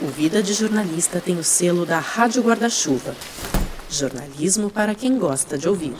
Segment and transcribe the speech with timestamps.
[0.00, 3.16] O Vida de Jornalista tem o selo da Rádio Guarda-Chuva.
[3.90, 5.92] Jornalismo para quem gosta de ouvir.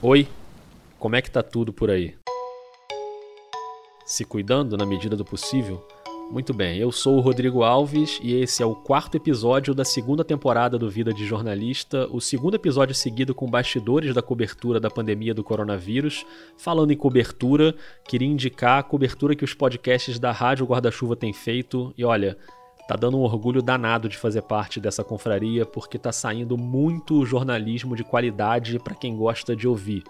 [0.00, 0.28] Oi,
[1.00, 2.16] como é que tá tudo por aí?
[4.04, 5.84] Se cuidando na medida do possível?
[6.28, 10.24] Muito bem, eu sou o Rodrigo Alves e esse é o quarto episódio da segunda
[10.24, 15.32] temporada do Vida de Jornalista, o segundo episódio seguido com bastidores da cobertura da pandemia
[15.32, 16.26] do coronavírus.
[16.56, 17.76] Falando em cobertura,
[18.08, 22.36] queria indicar a cobertura que os podcasts da Rádio Guarda-Chuva têm feito e olha,
[22.88, 27.94] tá dando um orgulho danado de fazer parte dessa confraria porque tá saindo muito jornalismo
[27.94, 30.02] de qualidade para quem gosta de ouvir.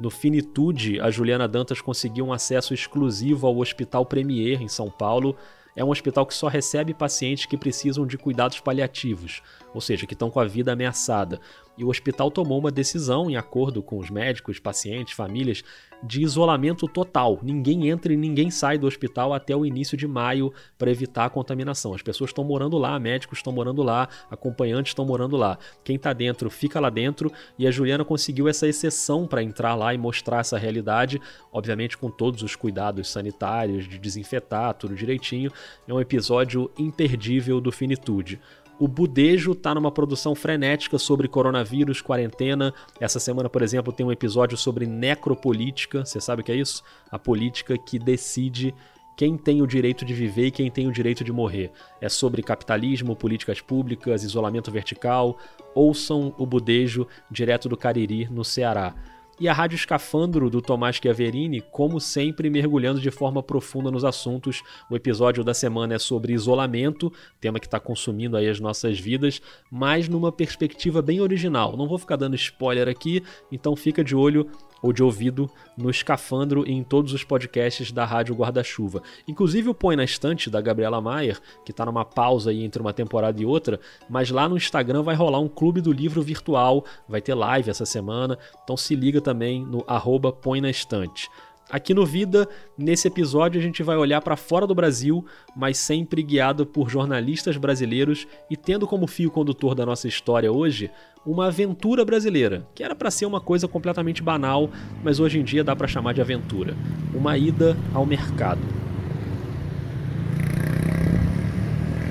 [0.00, 5.36] No Finitude, a Juliana Dantas conseguiu um acesso exclusivo ao Hospital Premier em São Paulo
[5.74, 9.42] é um hospital que só recebe pacientes que precisam de cuidados paliativos,
[9.72, 11.40] ou seja, que estão com a vida ameaçada.
[11.76, 15.62] E o hospital tomou uma decisão, em acordo com os médicos, pacientes, famílias,
[16.02, 17.38] de isolamento total.
[17.42, 21.30] Ninguém entra e ninguém sai do hospital até o início de maio para evitar a
[21.30, 21.94] contaminação.
[21.94, 25.58] As pessoas estão morando lá, médicos estão morando lá, acompanhantes estão morando lá.
[25.84, 29.92] Quem está dentro fica lá dentro e a Juliana conseguiu essa exceção para entrar lá
[29.92, 31.20] e mostrar essa realidade,
[31.52, 35.50] obviamente com todos os cuidados sanitários, de desinfetar tudo direitinho.
[35.86, 38.40] É um episódio imperdível do Finitude.
[38.80, 42.72] O Budejo tá numa produção frenética sobre coronavírus, quarentena.
[42.98, 46.02] Essa semana, por exemplo, tem um episódio sobre necropolítica.
[46.02, 46.82] Você sabe o que é isso?
[47.10, 48.74] A política que decide
[49.14, 51.70] quem tem o direito de viver e quem tem o direito de morrer.
[52.00, 55.36] É sobre capitalismo, políticas públicas, isolamento vertical.
[55.74, 58.94] Ouçam o Budejo direto do Cariri, no Ceará
[59.40, 64.62] e a Rádio Escafandro do Tomás Chiaverini, como sempre, mergulhando de forma profunda nos assuntos.
[64.90, 67.10] O episódio da semana é sobre isolamento,
[67.40, 69.40] tema que está consumindo aí as nossas vidas,
[69.70, 71.74] mas numa perspectiva bem original.
[71.74, 74.46] Não vou ficar dando spoiler aqui, então fica de olho
[74.82, 79.02] ou de ouvido no Escafandro e em todos os podcasts da Rádio Guarda-Chuva.
[79.26, 82.92] Inclusive o Põe na Estante, da Gabriela Maier, que está numa pausa aí entre uma
[82.92, 87.20] temporada e outra, mas lá no Instagram vai rolar um clube do livro virtual, vai
[87.20, 91.28] ter live essa semana, então se liga também no arroba Põe na Estante.
[91.70, 96.20] Aqui no Vida, nesse episódio, a gente vai olhar para fora do Brasil, mas sempre
[96.20, 100.90] guiado por jornalistas brasileiros e tendo como fio condutor da nossa história hoje
[101.24, 104.68] uma aventura brasileira, que era para ser uma coisa completamente banal,
[105.04, 106.74] mas hoje em dia dá para chamar de aventura.
[107.14, 108.60] Uma ida ao mercado.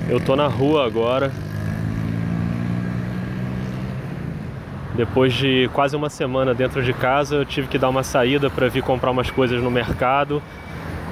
[0.08, 1.30] Eu tô na rua agora,
[4.94, 8.68] Depois de quase uma semana dentro de casa, eu tive que dar uma saída para
[8.68, 10.42] vir comprar umas coisas no mercado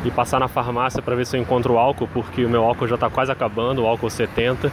[0.04, 2.96] e passar na farmácia para ver se eu encontro álcool, porque o meu álcool já
[2.96, 4.70] está quase acabando, o álcool 70.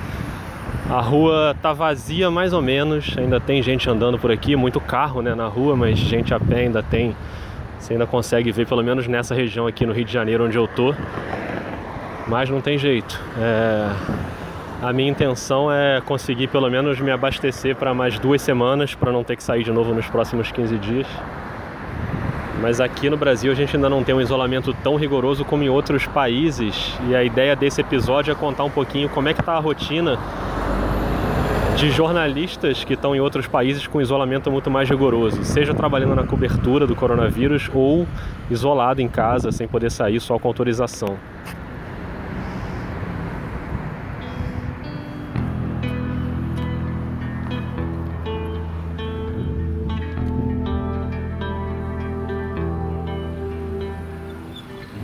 [0.90, 5.22] A rua tá vazia mais ou menos, ainda tem gente andando por aqui, muito carro
[5.22, 7.16] né, na rua, mas gente a pé ainda tem.
[7.80, 10.68] Você ainda consegue ver, pelo menos nessa região aqui no Rio de Janeiro onde eu
[10.68, 10.94] tô.
[12.28, 13.20] Mas não tem jeito.
[13.38, 14.35] É
[14.88, 19.24] a minha intenção é conseguir pelo menos me abastecer para mais duas semanas, para não
[19.24, 21.08] ter que sair de novo nos próximos 15 dias.
[22.62, 25.70] Mas aqui no Brasil a gente ainda não tem um isolamento tão rigoroso como em
[25.70, 26.96] outros países.
[27.10, 30.20] E a ideia desse episódio é contar um pouquinho como é que está a rotina
[31.76, 36.24] de jornalistas que estão em outros países com isolamento muito mais rigoroso, seja trabalhando na
[36.24, 38.08] cobertura do coronavírus ou
[38.52, 41.18] isolado em casa sem poder sair só com autorização.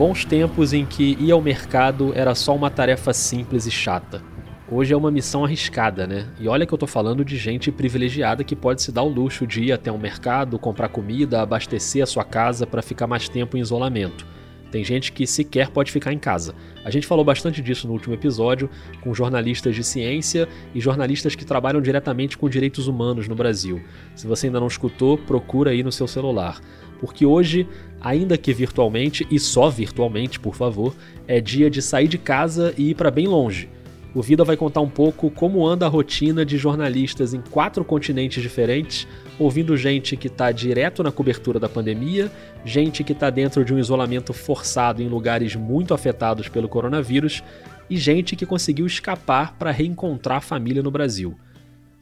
[0.01, 4.19] Bons tempos em que ir ao mercado era só uma tarefa simples e chata.
[4.67, 6.27] Hoje é uma missão arriscada, né?
[6.39, 9.45] E olha que eu tô falando de gente privilegiada que pode se dar o luxo
[9.45, 13.55] de ir até um mercado, comprar comida, abastecer a sua casa para ficar mais tempo
[13.55, 14.25] em isolamento.
[14.71, 16.55] Tem gente que sequer pode ficar em casa.
[16.83, 21.45] A gente falou bastante disso no último episódio, com jornalistas de ciência e jornalistas que
[21.45, 23.79] trabalham diretamente com direitos humanos no Brasil.
[24.15, 26.59] Se você ainda não escutou, procura aí no seu celular
[27.01, 27.67] porque hoje,
[27.99, 30.95] ainda que virtualmente, e só virtualmente, por favor,
[31.27, 33.67] é dia de sair de casa e ir para bem longe.
[34.13, 38.43] O Vida vai contar um pouco como anda a rotina de jornalistas em quatro continentes
[38.43, 39.07] diferentes,
[39.39, 42.29] ouvindo gente que está direto na cobertura da pandemia,
[42.63, 47.41] gente que está dentro de um isolamento forçado em lugares muito afetados pelo coronavírus
[47.89, 51.37] e gente que conseguiu escapar para reencontrar a família no Brasil.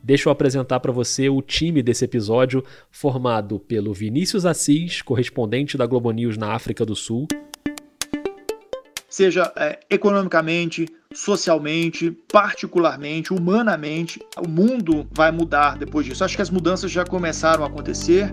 [0.01, 5.85] Deixa eu apresentar para você o time desse episódio, formado pelo Vinícius Assis, correspondente da
[5.85, 7.27] Globo News na África do Sul.
[9.09, 16.23] Seja é, economicamente, socialmente, particularmente, humanamente, o mundo vai mudar depois disso.
[16.23, 18.31] Acho que as mudanças já começaram a acontecer.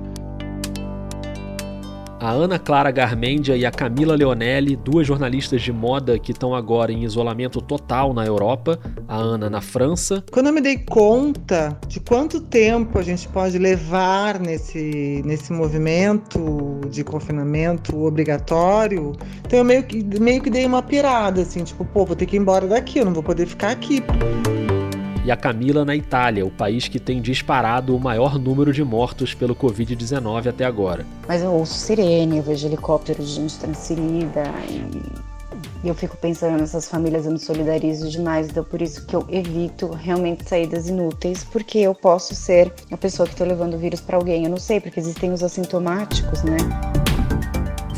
[2.27, 6.91] A Ana Clara Garmendia e a Camila Leonelli, duas jornalistas de moda que estão agora
[6.91, 10.25] em isolamento total na Europa, a Ana na França.
[10.33, 16.81] Quando eu me dei conta de quanto tempo a gente pode levar nesse, nesse movimento
[16.91, 19.13] de confinamento obrigatório,
[19.47, 22.35] então eu meio que, meio que dei uma pirada, assim, tipo, pô, vou ter que
[22.35, 24.03] ir embora daqui, eu não vou poder ficar aqui
[25.27, 29.35] e a Camila na Itália, o país que tem disparado o maior número de mortos
[29.35, 31.05] pelo Covid-19 até agora.
[31.27, 34.45] Mas eu ouço sirene, eu vejo helicópteros de gente transferida
[35.83, 39.27] e eu fico pensando nessas famílias, eu me solidarizo demais, então por isso que eu
[39.29, 44.01] evito realmente saídas inúteis, porque eu posso ser a pessoa que está levando o vírus
[44.01, 44.45] para alguém.
[44.45, 46.57] Eu não sei, porque existem os assintomáticos, né?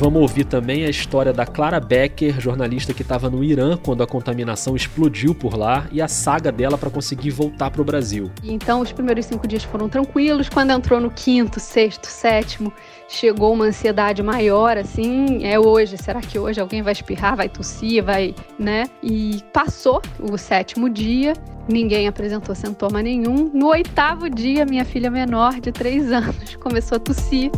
[0.01, 4.07] Vamos ouvir também a história da Clara Becker, jornalista que estava no Irã quando a
[4.07, 8.31] contaminação explodiu por lá, e a saga dela para conseguir voltar para o Brasil.
[8.45, 10.49] Então, os primeiros cinco dias foram tranquilos.
[10.49, 12.73] Quando entrou no quinto, sexto, sétimo,
[13.09, 15.99] chegou uma ansiedade maior, assim, é hoje.
[15.99, 18.85] Será que hoje alguém vai espirrar, vai tossir, vai, né?
[19.03, 21.33] E passou o sétimo dia.
[21.69, 23.51] Ninguém apresentou sintoma nenhum.
[23.53, 27.51] No oitavo dia, minha filha menor, de três anos, começou a tossir.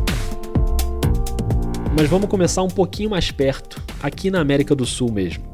[1.92, 5.50] Mas vamos começar um pouquinho mais perto, aqui na América do Sul mesmo.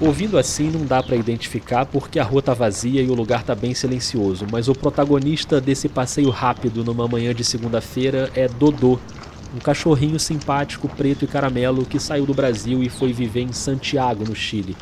[0.00, 3.54] Ouvindo assim não dá para identificar porque a rua tá vazia e o lugar tá
[3.54, 8.98] bem silencioso, mas o protagonista desse passeio rápido numa manhã de segunda-feira é Dodô,
[9.54, 14.24] um cachorrinho simpático, preto e caramelo que saiu do Brasil e foi viver em Santiago,
[14.24, 14.76] no Chile.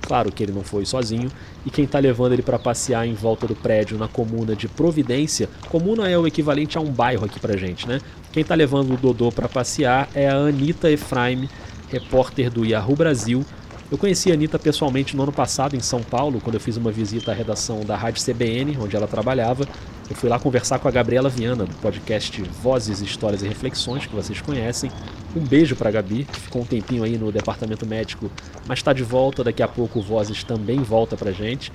[0.00, 1.30] Claro que ele não foi sozinho,
[1.64, 5.48] e quem está levando ele para passear em volta do prédio na comuna de Providência,
[5.68, 8.00] comuna é o equivalente a um bairro aqui pra gente, né?
[8.32, 11.48] Quem está levando o Dodô para passear é a Anitta Efraim,
[11.88, 13.44] repórter do Yahoo Brasil,
[13.92, 16.90] eu conheci a Anitta pessoalmente no ano passado em São Paulo, quando eu fiz uma
[16.90, 19.68] visita à redação da Rádio CBN, onde ela trabalhava.
[20.12, 24.14] Eu fui lá conversar com a Gabriela Viana, do podcast Vozes, Histórias e Reflexões, que
[24.14, 24.92] vocês conhecem.
[25.34, 28.30] Um beijo para a Gabi, que ficou um tempinho aí no departamento médico,
[28.68, 29.42] mas está de volta.
[29.42, 31.72] Daqui a pouco o Vozes também volta para gente.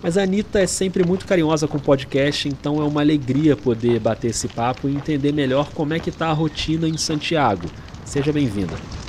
[0.00, 3.98] Mas a Anitta é sempre muito carinhosa com o podcast, então é uma alegria poder
[3.98, 7.66] bater esse papo e entender melhor como é que está a rotina em Santiago.
[8.04, 9.03] Seja bem-vinda.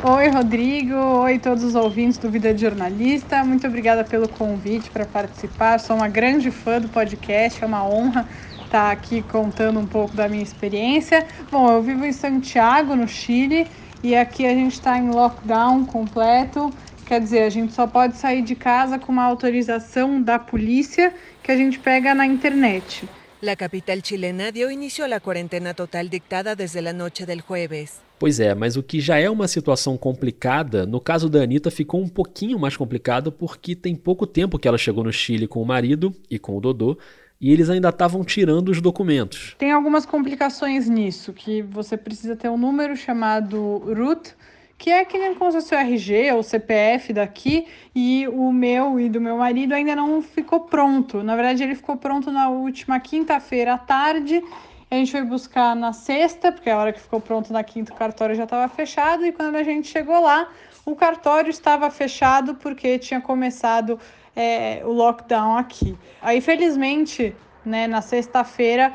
[0.00, 0.94] Oi, Rodrigo.
[0.94, 3.42] Oi, todos os ouvintes do Vida de Jornalista.
[3.42, 5.80] Muito obrigada pelo convite para participar.
[5.80, 8.28] Sou uma grande fã do podcast, é uma honra
[8.64, 11.26] estar aqui contando um pouco da minha experiência.
[11.50, 13.66] Bom, eu vivo em Santiago, no Chile,
[14.00, 16.72] e aqui a gente está em lockdown completo.
[17.04, 21.12] Quer dizer, a gente só pode sair de casa com uma autorização da polícia
[21.42, 23.08] que a gente pega na internet.
[23.42, 28.07] La capital chilena dio inicio a la cuarentena total dictada desde la noche del jueves.
[28.18, 32.00] Pois é, mas o que já é uma situação complicada, no caso da Anitta ficou
[32.00, 35.66] um pouquinho mais complicado porque tem pouco tempo que ela chegou no Chile com o
[35.66, 36.98] marido e com o Dodô,
[37.40, 39.54] e eles ainda estavam tirando os documentos.
[39.56, 44.34] Tem algumas complicações nisso, que você precisa ter um número chamado RUT,
[44.76, 49.20] que é que nem fosse o RG ou CPF daqui, e o meu e do
[49.20, 51.22] meu marido ainda não ficou pronto.
[51.22, 54.42] Na verdade, ele ficou pronto na última quinta-feira à tarde
[54.90, 57.96] a gente foi buscar na sexta, porque a hora que ficou pronto na quinta o
[57.96, 60.48] cartório já estava fechado, e quando a gente chegou lá,
[60.84, 64.00] o cartório estava fechado porque tinha começado
[64.34, 65.98] é, o lockdown aqui.
[66.22, 68.94] Aí, felizmente, né, na sexta-feira,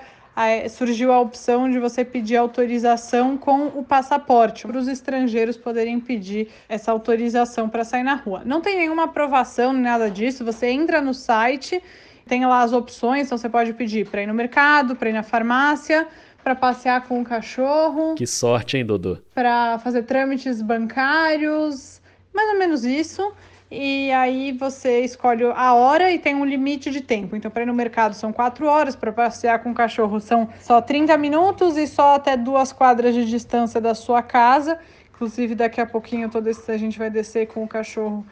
[0.71, 6.49] surgiu a opção de você pedir autorização com o passaporte, para os estrangeiros poderem pedir
[6.67, 8.41] essa autorização para sair na rua.
[8.43, 11.83] Não tem nenhuma aprovação, nada disso, você entra no site
[12.27, 15.23] tem lá as opções, então você pode pedir para ir no mercado, para ir na
[15.23, 16.07] farmácia,
[16.43, 18.15] para passear com o cachorro.
[18.15, 19.17] Que sorte, hein, Dodô?
[19.33, 22.01] Para fazer trâmites bancários,
[22.33, 23.33] mais ou menos isso.
[23.75, 27.35] E aí você escolhe a hora e tem um limite de tempo.
[27.35, 30.79] Então, para ir no mercado são quatro horas, para passear com o cachorro são só
[30.79, 34.77] 30 minutos e só até duas quadras de distância da sua casa.
[35.15, 38.23] Inclusive, daqui a pouquinho esse, a gente vai descer com o cachorro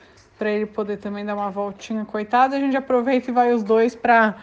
[0.42, 2.56] para ele poder também dar uma voltinha, coitado.
[2.56, 4.34] A gente aproveita e vai os dois para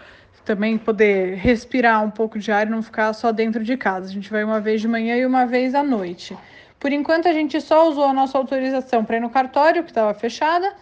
[0.45, 4.07] também poder respirar um pouco de ar e não ficar só dentro de casa.
[4.07, 6.39] A gente vai uma vez de manhã e uma vez à noite.
[6.79, 10.15] Por enquanto, a gente só usou a nossa autorização para ir no cartório, que estava
[10.15, 10.73] fechada,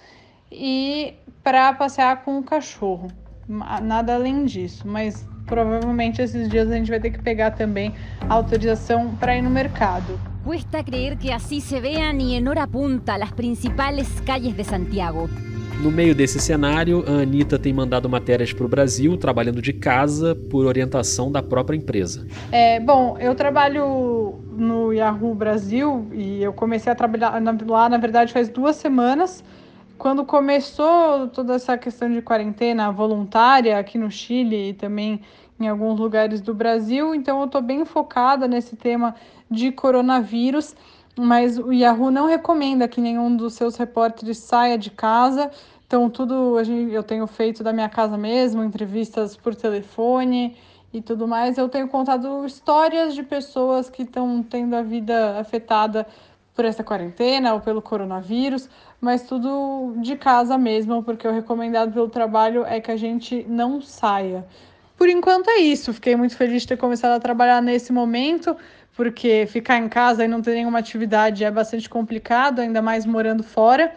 [0.52, 3.10] e para passear com o cachorro.
[3.48, 7.94] Nada além disso, mas provavelmente esses dias a gente vai ter que pegar também
[8.28, 10.35] a autorização para ir no mercado.
[10.46, 15.28] Cuesta creer que así se vean y en hora punta las principales calles de Santiago.
[15.82, 20.36] No meio desse cenário, a Anitta tem mandado matérias para o Brasil, trabalhando de casa,
[20.48, 22.24] por orientação da própria empresa.
[22.52, 28.32] É, bom, eu trabalho no Yahoo Brasil e eu comecei a trabalhar lá, na verdade,
[28.32, 29.42] faz duas semanas.
[29.98, 35.22] Quando começou toda essa questão de quarentena voluntária aqui no Chile e também
[35.58, 39.14] em alguns lugares do Brasil, então eu estou bem focada nesse tema
[39.50, 40.74] de coronavírus,
[41.18, 45.50] mas o Yahoo não recomenda que nenhum dos seus repórteres saia de casa.
[45.86, 46.58] Então, tudo
[46.90, 50.56] eu tenho feito da minha casa mesmo, entrevistas por telefone
[50.92, 51.56] e tudo mais.
[51.56, 56.06] Eu tenho contado histórias de pessoas que estão tendo a vida afetada
[56.54, 58.68] por essa quarentena ou pelo coronavírus,
[59.00, 63.80] mas tudo de casa mesmo, porque o recomendado pelo trabalho é que a gente não
[63.80, 64.44] saia.
[64.96, 65.92] Por enquanto é isso.
[65.92, 68.56] Fiquei muito feliz de ter começado a trabalhar nesse momento,
[68.96, 73.42] porque ficar em casa e não ter nenhuma atividade é bastante complicado, ainda mais morando
[73.42, 73.92] fora.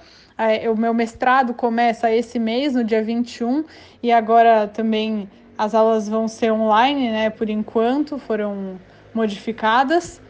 [0.72, 3.64] O meu mestrado começa esse mês, no dia 21,
[4.04, 7.30] e agora também as aulas vão ser online, né?
[7.30, 8.80] Por enquanto, foram
[9.14, 10.22] modificadas.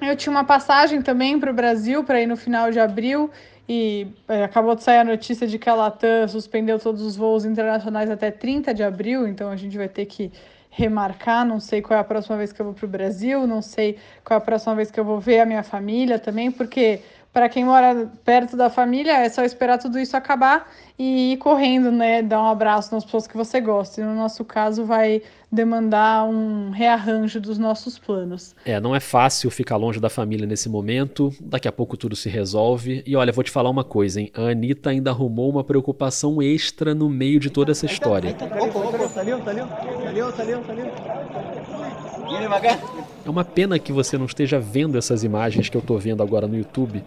[0.00, 3.30] Eu tinha uma passagem também para o Brasil para ir no final de abril
[3.68, 7.44] e é, acabou de sair a notícia de que a Latam suspendeu todos os voos
[7.44, 10.30] internacionais até 30 de abril, então a gente vai ter que
[10.76, 11.46] remarcar.
[11.46, 13.98] Não sei qual é a próxima vez que eu vou para o Brasil, não sei
[14.24, 17.00] qual é a próxima vez que eu vou ver a minha família também, porque
[17.32, 21.90] para quem mora perto da família, é só esperar tudo isso acabar e ir correndo,
[21.90, 22.22] né?
[22.22, 24.00] Dar um abraço nas pessoas que você gosta.
[24.00, 25.20] E no nosso caso, vai
[25.54, 28.54] demandar um rearranjo dos nossos planos.
[28.64, 31.32] É, não é fácil ficar longe da família nesse momento.
[31.40, 33.02] Daqui a pouco tudo se resolve.
[33.06, 34.30] E olha, vou te falar uma coisa, hein?
[34.34, 38.36] A Anitta ainda arrumou uma preocupação extra no meio de toda essa história.
[43.24, 46.46] É uma pena que você não esteja vendo essas imagens que eu estou vendo agora
[46.46, 47.02] no YouTube,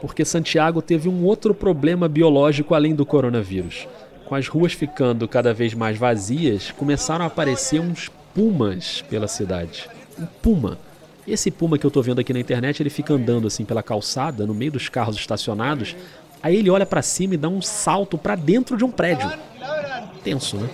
[0.00, 3.86] porque Santiago teve um outro problema biológico além do coronavírus.
[4.28, 9.88] Com as ruas ficando cada vez mais vazias, começaram a aparecer uns pumas pela cidade.
[10.20, 10.76] Um puma.
[11.26, 14.46] Esse puma que eu estou vendo aqui na internet, ele fica andando assim pela calçada,
[14.46, 15.96] no meio dos carros estacionados.
[16.42, 19.32] Aí ele olha para cima e dá um salto para dentro de um prédio.
[20.22, 20.68] Tenso, né?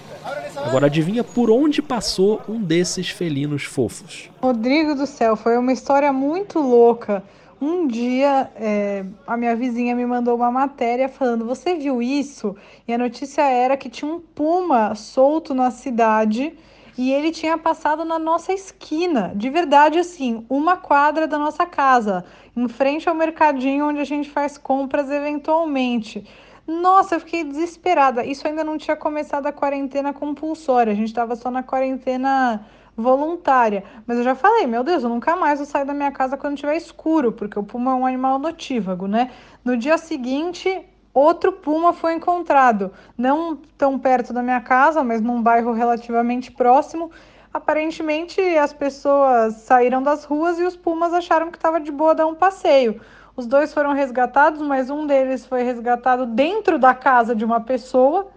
[0.56, 4.30] Agora adivinha por onde passou um desses felinos fofos?
[4.42, 7.23] Rodrigo do céu, foi uma história muito louca.
[7.66, 12.54] Um dia é, a minha vizinha me mandou uma matéria falando: Você viu isso?
[12.87, 16.52] E a notícia era que tinha um puma solto na cidade
[16.99, 22.26] e ele tinha passado na nossa esquina, de verdade, assim, uma quadra da nossa casa,
[22.54, 26.23] em frente ao mercadinho onde a gente faz compras eventualmente.
[26.66, 28.26] Nossa, eu fiquei desesperada.
[28.26, 33.84] Isso ainda não tinha começado a quarentena compulsória, a gente estava só na quarentena voluntária.
[34.06, 36.56] Mas eu já falei, meu Deus, eu nunca mais vou sair da minha casa quando
[36.56, 39.30] tiver escuro, porque o puma é um animal notívago, né?
[39.64, 45.42] No dia seguinte, outro puma foi encontrado, não tão perto da minha casa, mas num
[45.42, 47.10] bairro relativamente próximo.
[47.52, 52.26] Aparentemente, as pessoas saíram das ruas e os pumas acharam que estava de boa dar
[52.26, 53.00] um passeio.
[53.36, 58.28] Os dois foram resgatados, mas um deles foi resgatado dentro da casa de uma pessoa.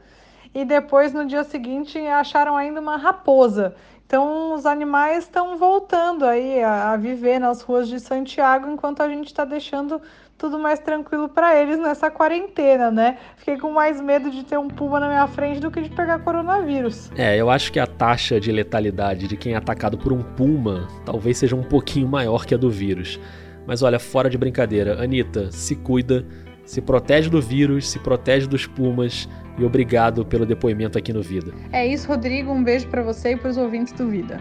[0.53, 3.75] E depois, no dia seguinte, acharam ainda uma raposa.
[4.07, 9.09] Então, os animais estão voltando aí a, a, viver nas ruas de Santiago, enquanto a
[9.09, 10.01] gente está deixando
[10.37, 13.17] tudo mais tranquilo para eles nessa quarentena, né?
[13.35, 16.19] Fiquei com mais medo de ter um puma na minha frente do que de pegar
[16.19, 17.11] coronavírus.
[17.17, 20.87] É, eu acho que a taxa de letalidade de quem é atacado por um puma
[21.05, 23.19] talvez seja um pouquinho maior que a do vírus.
[23.65, 26.25] Mas olha, fora de brincadeira, Anitta, se cuida,
[26.67, 31.53] se protege do vírus, se protege dos pumas e obrigado pelo depoimento aqui no Vida.
[31.71, 32.51] É isso, Rodrigo.
[32.51, 34.39] Um beijo para você e para os ouvintes do Vida.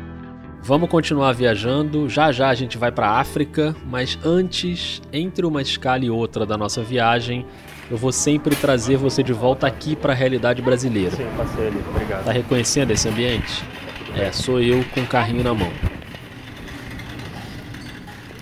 [0.61, 2.09] Vamos continuar viajando.
[2.09, 6.45] Já já a gente vai para a África, mas antes, entre uma escala e outra
[6.45, 7.47] da nossa viagem,
[7.89, 11.13] eu vou sempre trazer você de volta aqui para a realidade brasileira.
[11.13, 11.81] Sim, passei ali.
[11.89, 12.25] Obrigado.
[12.25, 13.63] Tá reconhecendo esse ambiente?
[14.17, 15.71] É, sou eu com o carrinho na mão.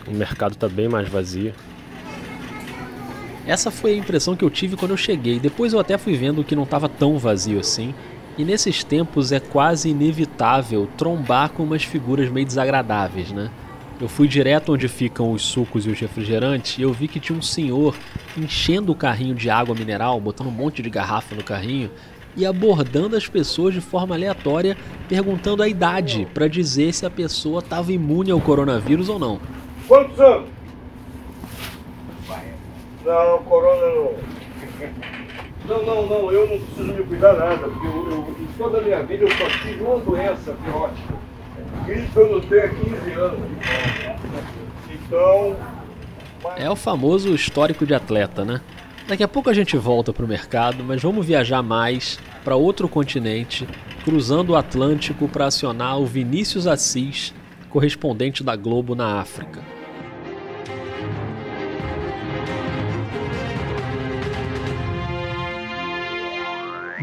[0.06, 1.52] O mercado está bem mais vazio.
[3.46, 5.38] Essa foi a impressão que eu tive quando eu cheguei.
[5.38, 7.94] Depois eu até fui vendo que não estava tão vazio assim.
[8.38, 13.50] E nesses tempos é quase inevitável trombar com umas figuras meio desagradáveis, né?
[14.00, 17.38] Eu fui direto onde ficam os sucos e os refrigerantes e eu vi que tinha
[17.38, 17.94] um senhor
[18.36, 21.90] enchendo o carrinho de água mineral, botando um monte de garrafa no carrinho
[22.36, 24.76] e abordando as pessoas de forma aleatória,
[25.08, 29.38] perguntando a idade para dizer se a pessoa estava imune ao coronavírus ou não.
[29.86, 30.63] Quantos anos?
[33.04, 34.14] Não, corona não.
[35.66, 38.80] Não, não, não, eu não preciso me cuidar nada, porque eu, eu, em toda a
[38.80, 41.14] minha vida eu só tive uma doença pirótica.
[41.88, 43.40] Isso eu não tenho há 15 anos.
[44.90, 45.56] Então.
[46.56, 48.60] É o famoso histórico de atleta, né?
[49.06, 52.88] Daqui a pouco a gente volta para o mercado, mas vamos viajar mais para outro
[52.88, 53.68] continente,
[54.02, 57.34] cruzando o Atlântico para acionar o Vinícius Assis,
[57.68, 59.73] correspondente da Globo na África.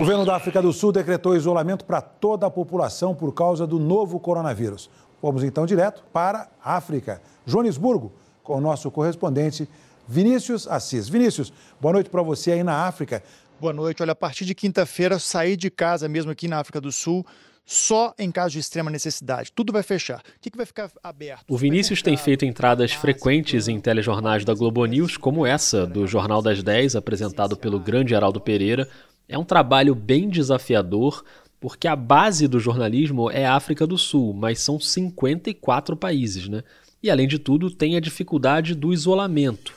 [0.01, 4.19] Governo da África do Sul decretou isolamento para toda a população por causa do novo
[4.19, 4.89] coronavírus.
[5.21, 7.21] Vamos então direto para a África.
[7.45, 9.69] Joanesburgo, com o nosso correspondente
[10.07, 11.07] Vinícius Assis.
[11.07, 13.21] Vinícius, boa noite para você aí na África.
[13.59, 14.01] Boa noite.
[14.01, 17.23] Olha, a partir de quinta-feira, sair de casa mesmo aqui na África do Sul
[17.63, 19.51] só em caso de extrema necessidade.
[19.53, 20.19] Tudo vai fechar.
[20.19, 21.45] O que, que vai ficar aberto?
[21.47, 26.41] O Vinícius tem feito entradas frequentes em telejornais da Globo News, como essa, do Jornal
[26.41, 28.89] das 10, apresentado pelo grande Heraldo Pereira.
[29.31, 31.23] É um trabalho bem desafiador,
[31.57, 36.63] porque a base do jornalismo é a África do Sul, mas são 54 países, né?
[37.01, 39.73] E além de tudo, tem a dificuldade do isolamento.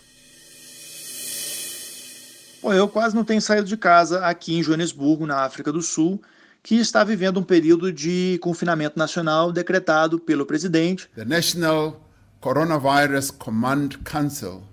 [2.61, 6.21] Bom, eu quase não tenho saído de casa aqui em Joanesburgo, na África do Sul,
[6.61, 11.09] que está vivendo um período de confinamento nacional decretado pelo presidente.
[11.15, 12.01] The National
[12.41, 14.65] Coronavirus Command Council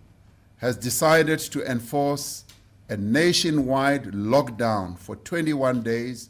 [0.59, 2.45] has decided to enforce
[2.91, 6.29] a nationwide lockdown for 21 days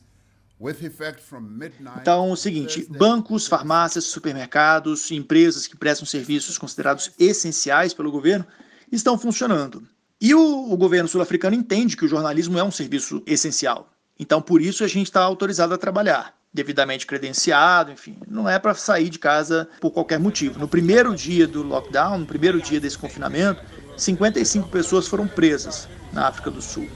[2.00, 8.46] então, é o seguinte: bancos, farmácias, supermercados, empresas que prestam serviços considerados essenciais pelo governo
[8.92, 9.82] estão funcionando.
[10.20, 13.92] E o, o governo sul-africano entende que o jornalismo é um serviço essencial.
[14.20, 18.20] Então, por isso, a gente está autorizado a trabalhar, devidamente credenciado, enfim.
[18.28, 20.60] Não é para sair de casa por qualquer motivo.
[20.60, 23.64] No primeiro dia do lockdown, no primeiro dia desse confinamento,
[23.98, 26.88] 55 pessoas foram presas na África do Sul.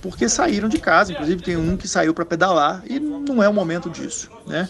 [0.00, 3.52] Porque saíram de casa, inclusive tem um que saiu para pedalar e não é o
[3.52, 4.68] momento disso, né?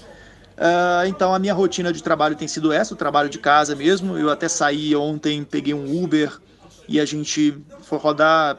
[0.56, 4.16] Uh, então a minha rotina de trabalho tem sido essa, o trabalho de casa mesmo.
[4.16, 6.36] Eu até saí ontem, peguei um Uber
[6.88, 8.58] e a gente foi rodar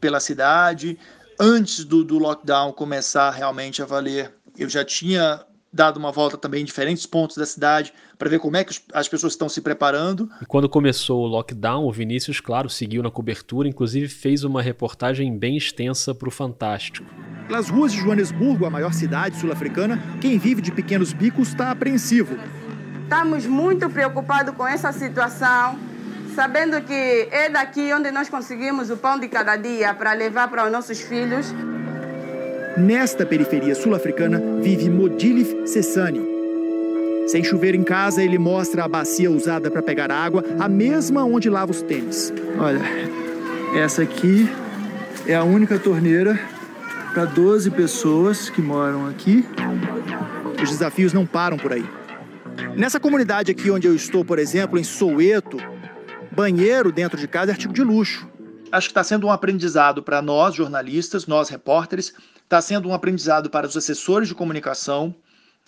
[0.00, 0.98] pela cidade.
[1.38, 5.40] Antes do, do lockdown começar realmente a valer, eu já tinha
[5.72, 9.08] dado uma volta também em diferentes pontos da cidade para ver como é que as
[9.08, 10.28] pessoas estão se preparando.
[10.40, 15.36] E quando começou o lockdown, o Vinícius, claro, seguiu na cobertura, inclusive fez uma reportagem
[15.36, 17.06] bem extensa para o Fantástico.
[17.46, 22.36] Pelas ruas de Joanesburgo, a maior cidade sul-africana, quem vive de pequenos bicos está apreensivo.
[23.02, 25.78] Estamos muito preocupados com essa situação,
[26.34, 30.66] sabendo que é daqui onde nós conseguimos o pão de cada dia para levar para
[30.66, 31.54] os nossos filhos.
[32.78, 36.20] Nesta periferia sul-africana vive Modilif Sessani.
[37.26, 41.50] Sem chover em casa, ele mostra a bacia usada para pegar água, a mesma onde
[41.50, 42.32] lava os tênis.
[42.56, 42.80] Olha,
[43.76, 44.48] essa aqui
[45.26, 46.38] é a única torneira
[47.12, 49.44] para 12 pessoas que moram aqui.
[50.62, 51.84] Os desafios não param por aí.
[52.76, 55.58] Nessa comunidade aqui onde eu estou, por exemplo, em Soweto,
[56.30, 58.28] banheiro dentro de casa é artigo de luxo.
[58.70, 63.50] Acho que está sendo um aprendizado para nós, jornalistas, nós, repórteres, está sendo um aprendizado
[63.50, 65.14] para os assessores de comunicação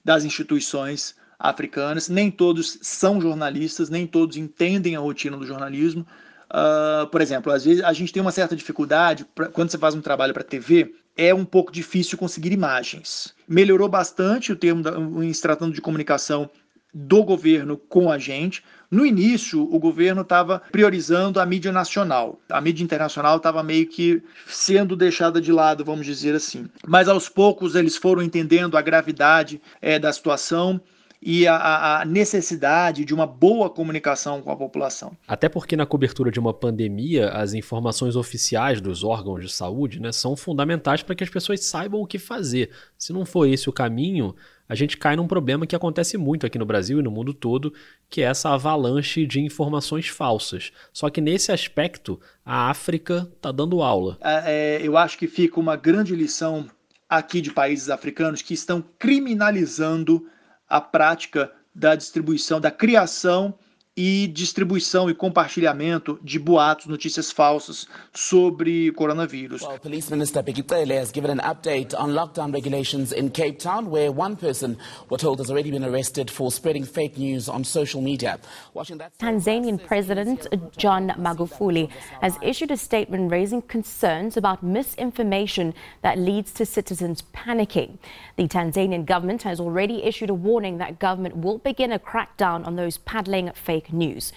[0.05, 2.09] das instituições africanas.
[2.09, 6.07] Nem todos são jornalistas, nem todos entendem a rotina do jornalismo.
[6.51, 9.95] Uh, por exemplo, às vezes a gente tem uma certa dificuldade pra, quando você faz
[9.95, 13.35] um trabalho para TV, é um pouco difícil conseguir imagens.
[13.47, 16.51] Melhorou bastante o termo da, em se tratando de comunicação
[16.93, 18.65] do governo com a gente.
[18.91, 22.41] No início, o governo estava priorizando a mídia nacional.
[22.49, 26.67] A mídia internacional estava meio que sendo deixada de lado, vamos dizer assim.
[26.87, 30.81] Mas aos poucos eles foram entendendo a gravidade é, da situação
[31.23, 35.17] e a, a, necessidade de uma boa comunicação com a população.
[35.29, 40.13] Até porque na cobertura de uma pandemia, as informações oficiais dos órgãos de saúde né,
[40.13, 42.71] são fundamentais para que as pessoas saibam o que fazer.
[42.97, 44.35] Se não for esse o caminho,
[44.71, 47.75] a gente cai num problema que acontece muito aqui no Brasil e no mundo todo,
[48.09, 50.71] que é essa avalanche de informações falsas.
[50.93, 54.17] Só que nesse aspecto, a África está dando aula.
[54.21, 56.71] É, é, eu acho que fica uma grande lição
[57.09, 60.25] aqui de países africanos que estão criminalizando
[60.69, 63.59] a prática da distribuição, da criação
[63.97, 69.63] e distribuição e compartilhamento de boatos, notícias falsas sobre coronavírus.
[69.63, 70.65] Well, Police Minister Bheki
[70.97, 75.41] has given an update on lockdown regulations in Cape Town, where one person, we're told,
[75.41, 78.39] has already been arrested for spreading fake news on social media.
[78.75, 79.19] That...
[79.19, 86.65] Tanzanian President John Magufuli has issued a statement raising concerns about misinformation that leads to
[86.65, 87.99] citizens panicking.
[88.37, 92.77] The Tanzanian government has already issued a warning that government will begin a crackdown on
[92.77, 94.33] those peddling fake news.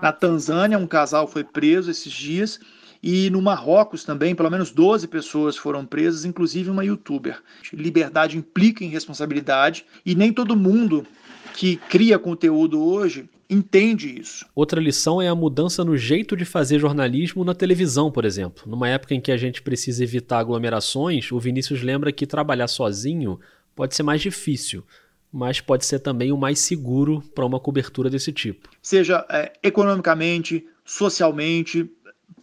[0.00, 2.58] Na Tanzânia, um casal foi preso esses dias
[3.02, 7.40] e no Marrocos também, pelo menos 12 pessoas foram presas, inclusive uma youtuber.
[7.72, 11.06] Liberdade implica em responsabilidade e nem todo mundo
[11.54, 14.44] que cria conteúdo hoje entende isso.
[14.54, 18.64] Outra lição é a mudança no jeito de fazer jornalismo na televisão, por exemplo.
[18.66, 23.40] Numa época em que a gente precisa evitar aglomerações, o Vinícius lembra que trabalhar sozinho
[23.74, 24.84] pode ser mais difícil
[25.32, 28.68] mas pode ser também o mais seguro para uma cobertura desse tipo.
[28.82, 31.90] Seja é, economicamente, socialmente,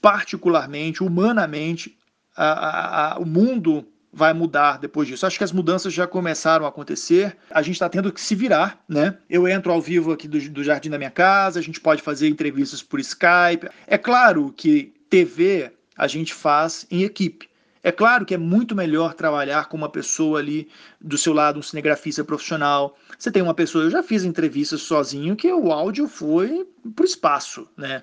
[0.01, 1.97] particularmente, humanamente,
[2.35, 5.25] a, a, a, o mundo vai mudar depois disso.
[5.25, 7.35] Acho que as mudanças já começaram a acontecer.
[7.51, 9.17] A gente está tendo que se virar, né?
[9.29, 12.29] Eu entro ao vivo aqui do, do jardim da minha casa, a gente pode fazer
[12.29, 13.67] entrevistas por Skype.
[13.85, 17.49] É claro que TV a gente faz em equipe.
[17.85, 20.67] É claro que é muito melhor trabalhar com uma pessoa ali
[20.99, 22.97] do seu lado, um cinegrafista profissional.
[23.15, 27.05] Você tem uma pessoa, eu já fiz entrevistas sozinho que o áudio foi para o
[27.05, 28.01] espaço, né?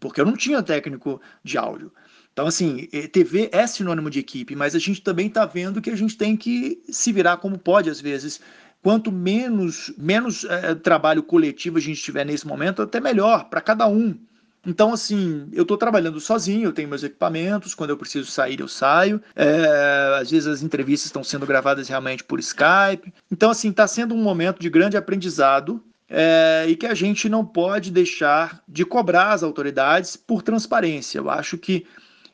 [0.00, 1.92] Porque eu não tinha técnico de áudio.
[2.32, 5.96] Então, assim, TV é sinônimo de equipe, mas a gente também está vendo que a
[5.96, 8.40] gente tem que se virar como pode, às vezes.
[8.82, 13.86] Quanto menos, menos é, trabalho coletivo a gente tiver nesse momento, até melhor para cada
[13.86, 14.18] um.
[14.66, 18.68] Então, assim, eu estou trabalhando sozinho, eu tenho meus equipamentos, quando eu preciso sair, eu
[18.68, 19.20] saio.
[19.34, 23.12] É, às vezes as entrevistas estão sendo gravadas realmente por Skype.
[23.30, 27.44] Então, assim, está sendo um momento de grande aprendizado é, e que a gente não
[27.44, 31.18] pode deixar de cobrar as autoridades por transparência.
[31.18, 31.86] Eu acho que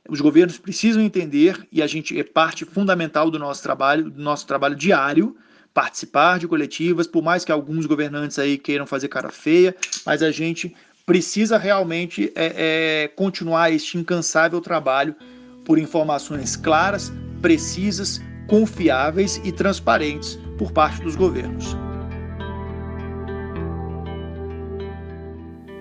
[0.08, 4.46] os governos precisam entender, e a gente é parte fundamental do nosso trabalho, do nosso
[4.46, 5.36] trabalho diário,
[5.74, 10.30] participar de coletivas, por mais que alguns governantes aí queiram fazer cara feia, mas a
[10.30, 10.74] gente
[11.06, 15.14] precisa realmente é, é, continuar este incansável trabalho
[15.64, 21.76] por informações claras, precisas, confiáveis e transparentes por parte dos governos.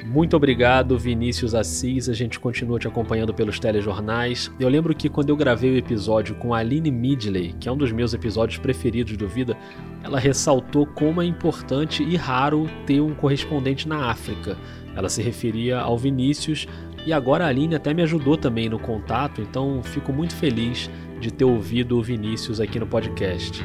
[0.06, 2.08] Muito obrigado, Vinícius Assis.
[2.08, 4.50] A gente continua te acompanhando pelos telejornais.
[4.58, 7.76] Eu lembro que quando eu gravei o episódio com a Aline Midley, que é um
[7.76, 9.58] dos meus episódios preferidos do Vida,
[10.04, 14.58] ela ressaltou como é importante e raro ter um correspondente na África.
[14.96, 16.68] Ela se referia ao Vinícius
[17.06, 21.32] e agora a Aline até me ajudou também no contato, então fico muito feliz de
[21.32, 23.64] ter ouvido o Vinícius aqui no podcast.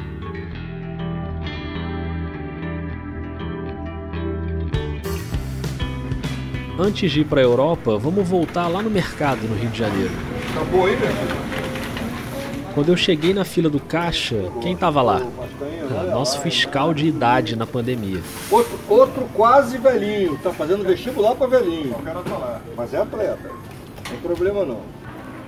[6.77, 10.11] Antes de ir para a Europa, vamos voltar lá no mercado no Rio de Janeiro.
[10.51, 11.07] Acabou aí, né?
[12.73, 15.21] Quando eu cheguei na fila do caixa, quem estava lá?
[16.11, 18.21] Nosso fiscal de idade na pandemia.
[18.51, 21.95] Outro, outro quase velhinho, tá fazendo vestibular para velhinho.
[21.95, 22.61] O cara tá lá.
[22.75, 23.47] Mas é atleta.
[23.47, 24.81] Não tem problema não.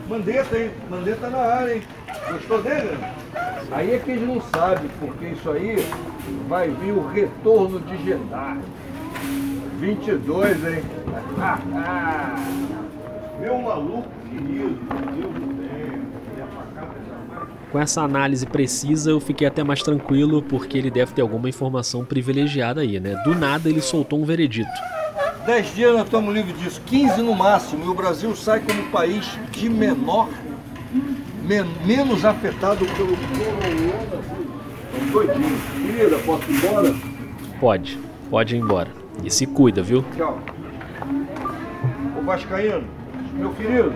[0.07, 0.71] Mandetta, hein?
[0.89, 1.83] Mandetta na área, hein?
[2.31, 2.97] Gostou dele?
[3.71, 5.85] Aí é que eles não sabem, porque isso aí
[6.47, 8.57] vai vir o retorno de Jedi.
[9.79, 10.83] 22, hein?
[13.39, 14.79] Meu maluco querido,
[15.15, 15.62] Deus do
[17.73, 22.05] com essa análise precisa, eu fiquei até mais tranquilo, porque ele deve ter alguma informação
[22.05, 23.15] privilegiada aí, né?
[23.23, 24.69] Do nada ele soltou um veredito.
[25.47, 28.91] 10 dias nós estamos livres disso, 15 no máximo, e o Brasil sai como o
[28.91, 30.29] país de menor,
[31.47, 34.23] men menos afetado pelo coronavírus.
[35.11, 35.57] Doidinho.
[35.83, 36.95] Querida, posso ir embora?
[37.59, 38.91] Pode, pode ir embora.
[39.23, 40.05] E se cuida, viu?
[40.15, 40.39] Tchau.
[42.19, 42.83] Ô Vascaíno,
[43.33, 43.91] meu querido,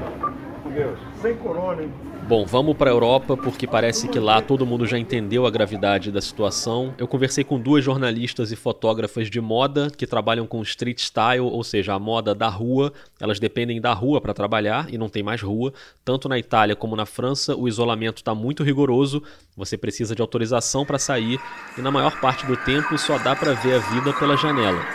[0.73, 1.91] Deus, sem corona, hein?
[2.27, 6.11] Bom, vamos para a Europa porque parece que lá todo mundo já entendeu a gravidade
[6.11, 6.93] da situação.
[6.97, 11.63] Eu conversei com duas jornalistas e fotógrafas de moda que trabalham com street style, ou
[11.63, 12.91] seja, a moda da rua.
[13.17, 15.71] Elas dependem da rua para trabalhar e não tem mais rua.
[16.03, 19.23] Tanto na Itália como na França, o isolamento está muito rigoroso.
[19.55, 21.39] Você precisa de autorização para sair
[21.77, 24.85] e na maior parte do tempo só dá para ver a vida pela janela.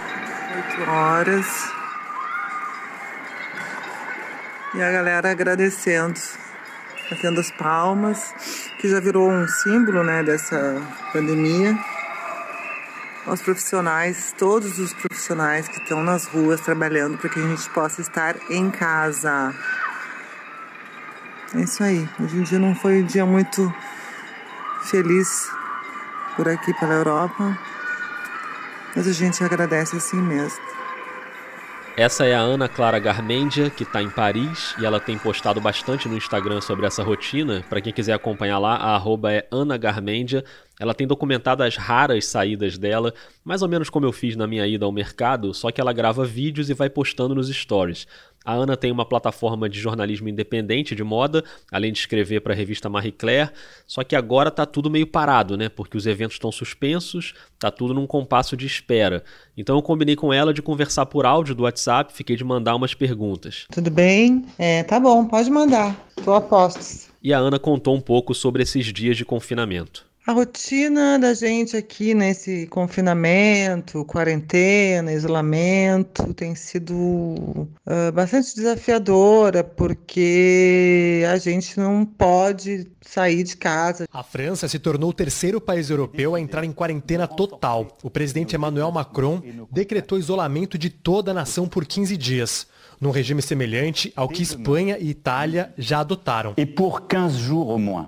[0.54, 1.46] Oito horas.
[4.74, 6.20] E a galera agradecendo
[7.12, 8.34] batendo as palmas,
[8.78, 10.80] que já virou um símbolo né, dessa
[11.12, 11.78] pandemia.
[13.26, 18.00] Aos profissionais, todos os profissionais que estão nas ruas trabalhando para que a gente possa
[18.00, 19.54] estar em casa.
[21.54, 22.08] É isso aí.
[22.18, 23.72] Hoje em dia não foi um dia muito
[24.84, 25.48] feliz
[26.34, 27.56] por aqui pela Europa,
[28.96, 30.71] mas a gente agradece assim mesmo.
[31.94, 36.08] Essa é a Ana Clara Garmendia, que está em Paris, e ela tem postado bastante
[36.08, 37.62] no Instagram sobre essa rotina.
[37.68, 40.42] Para quem quiser acompanhar lá, a arroba é Ana Garmendia.
[40.80, 43.12] Ela tem documentado as raras saídas dela,
[43.44, 46.24] mais ou menos como eu fiz na minha ida ao mercado, só que ela grava
[46.24, 48.06] vídeos e vai postando nos stories.
[48.44, 52.56] A Ana tem uma plataforma de jornalismo independente de moda, além de escrever para a
[52.56, 53.50] revista Marie Claire,
[53.86, 55.68] só que agora tá tudo meio parado, né?
[55.68, 59.22] Porque os eventos estão suspensos, tá tudo num compasso de espera.
[59.56, 62.94] Então eu combinei com ela de conversar por áudio do WhatsApp, fiquei de mandar umas
[62.94, 63.66] perguntas.
[63.70, 64.44] Tudo bem?
[64.58, 65.96] É, tá bom, pode mandar.
[66.24, 67.08] Tô a postos.
[67.22, 70.11] E a Ana contou um pouco sobre esses dias de confinamento.
[70.24, 81.24] A rotina da gente aqui nesse confinamento, quarentena, isolamento, tem sido uh, bastante desafiadora, porque
[81.28, 84.06] a gente não pode sair de casa.
[84.12, 87.98] A França se tornou o terceiro país europeu a entrar em quarentena total.
[88.00, 92.68] O presidente Emmanuel Macron decretou isolamento de toda a nação por 15 dias
[93.02, 96.54] num regime semelhante ao que Espanha e Itália já adotaram.
[96.56, 98.06] E por 15 jours au moins.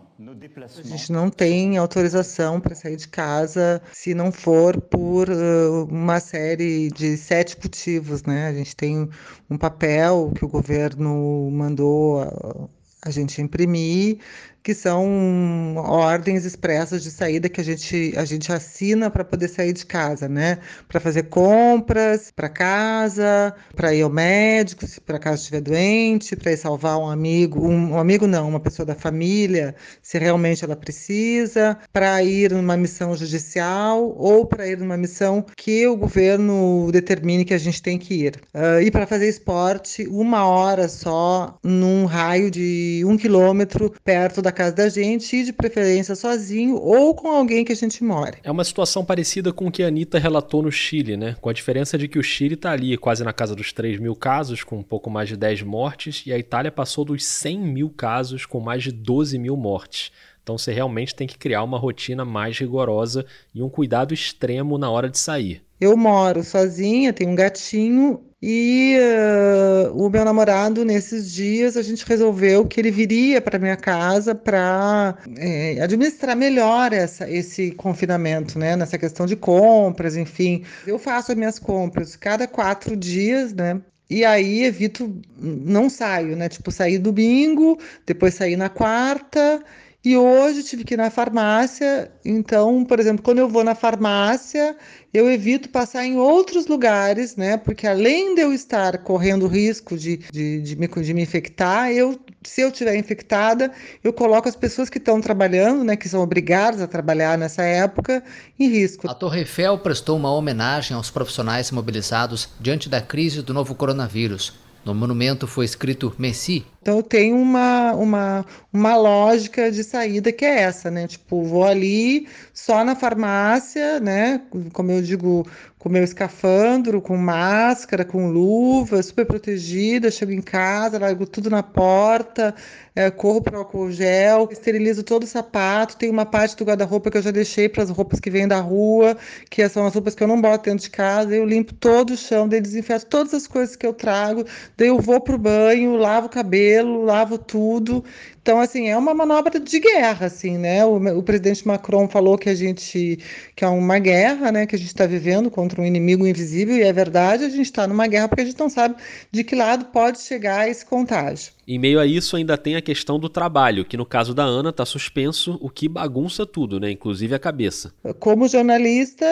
[0.56, 6.20] A gente não tem autorização para sair de casa se não for por uh, uma
[6.20, 8.46] série de sete motivos, né?
[8.46, 9.10] A gente tem
[9.50, 12.68] um papel que o governo mandou a,
[13.02, 14.18] a gente imprimir
[14.64, 19.74] que são ordens expressas de saída que a gente, a gente assina para poder sair
[19.74, 20.58] de casa, né?
[20.88, 26.50] Para fazer compras, para casa, para ir ao médico, se por acaso estiver doente, para
[26.50, 30.74] ir salvar um amigo, um, um, amigo não, uma pessoa da família, se realmente ela
[30.74, 37.44] precisa, para ir numa missão judicial ou para ir numa missão que o governo determine
[37.44, 38.40] que a gente tem que ir.
[38.54, 44.53] Uh, e para fazer esporte, uma hora só, num raio de um quilômetro perto da
[44.54, 48.38] casa da gente e de preferência sozinho ou com alguém que a gente mora.
[48.42, 51.36] É uma situação parecida com o que a Anitta relatou no Chile, né?
[51.40, 54.14] Com a diferença de que o Chile está ali quase na casa dos 3 mil
[54.14, 57.90] casos, com um pouco mais de 10 mortes, e a Itália passou dos 100 mil
[57.90, 60.12] casos, com mais de 12 mil mortes.
[60.44, 64.90] Então você realmente tem que criar uma rotina mais rigorosa e um cuidado extremo na
[64.90, 65.62] hora de sair.
[65.80, 72.04] Eu moro sozinha, tenho um gatinho e uh, o meu namorado, nesses dias, a gente
[72.06, 78.76] resolveu que ele viria para minha casa para é, administrar melhor essa, esse confinamento, né?
[78.76, 80.62] Nessa questão de compras, enfim.
[80.86, 83.80] Eu faço as minhas compras cada quatro dias, né?
[84.10, 86.50] E aí evito, não saio, né?
[86.50, 89.64] Tipo, sair domingo, depois sair na quarta
[90.04, 94.76] e hoje tive que ir na farmácia, então, por exemplo, quando eu vou na farmácia,
[95.14, 97.56] eu evito passar em outros lugares, né?
[97.56, 102.20] Porque além de eu estar correndo risco de, de, de, me, de me infectar, eu,
[102.42, 105.96] se eu estiver infectada, eu coloco as pessoas que estão trabalhando, né?
[105.96, 108.22] Que são obrigadas a trabalhar nessa época,
[108.58, 109.08] em risco.
[109.08, 114.63] A Torre Eiffel prestou uma homenagem aos profissionais mobilizados diante da crise do novo coronavírus.
[114.84, 116.64] No monumento foi escrito Messi.
[116.82, 121.06] Então tenho uma, uma, uma lógica de saída que é essa, né?
[121.06, 124.42] Tipo, vou ali só na farmácia, né?
[124.72, 125.46] Como eu digo,
[125.84, 131.62] com meu escafandro, com máscara, com luva, super protegida, chego em casa, largo tudo na
[131.62, 132.54] porta,
[132.96, 137.10] é, corro para o álcool gel, esterilizo todo o sapato, tem uma parte do guarda-roupa
[137.10, 139.14] que eu já deixei para as roupas que vêm da rua,
[139.50, 142.16] que são as roupas que eu não boto dentro de casa, eu limpo todo o
[142.16, 144.46] chão, desinfeto todas as coisas que eu trago,
[144.78, 148.02] daí eu vou pro banho, lavo o cabelo, lavo tudo,
[148.44, 150.84] então, assim, é uma manobra de guerra, assim, né?
[150.84, 153.18] O, o, presidente Macron falou que a gente
[153.56, 154.66] que é uma guerra, né?
[154.66, 157.86] Que a gente está vivendo contra um inimigo invisível, e é verdade, a gente está
[157.86, 158.96] numa guerra porque a gente não sabe
[159.32, 161.54] de que lado pode chegar esse contágio.
[161.66, 164.68] Em meio a isso, ainda tem a questão do trabalho, que no caso da Ana
[164.68, 166.90] está suspenso, o que bagunça tudo, né?
[166.90, 167.94] Inclusive a cabeça.
[168.20, 169.24] Como jornalista,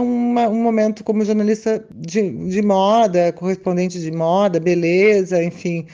[0.00, 5.86] uma, um momento como jornalista de, de moda, correspondente de moda, beleza, enfim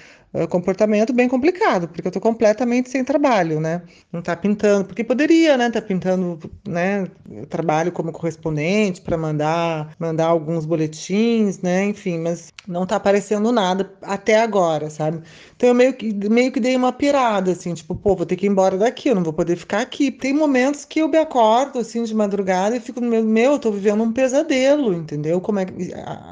[0.49, 3.83] comportamento bem complicado, porque eu estou completamente sem trabalho, né?
[4.13, 5.71] Não está pintando, porque poderia, né?
[5.71, 7.07] Tá pintando, né?
[7.31, 11.85] Eu trabalho como correspondente para mandar mandar alguns boletins, né?
[11.87, 15.23] Enfim, mas não está aparecendo nada até agora, sabe?
[15.57, 18.47] Então eu meio que meio que dei uma pirada assim, tipo, pô, vou ter que
[18.47, 20.11] ir embora daqui, eu não vou poder ficar aqui.
[20.11, 23.71] Tem momentos que eu me acordo assim de madrugada e fico meu, meu, eu tô
[23.71, 25.41] vivendo um pesadelo, entendeu?
[25.41, 25.67] Como é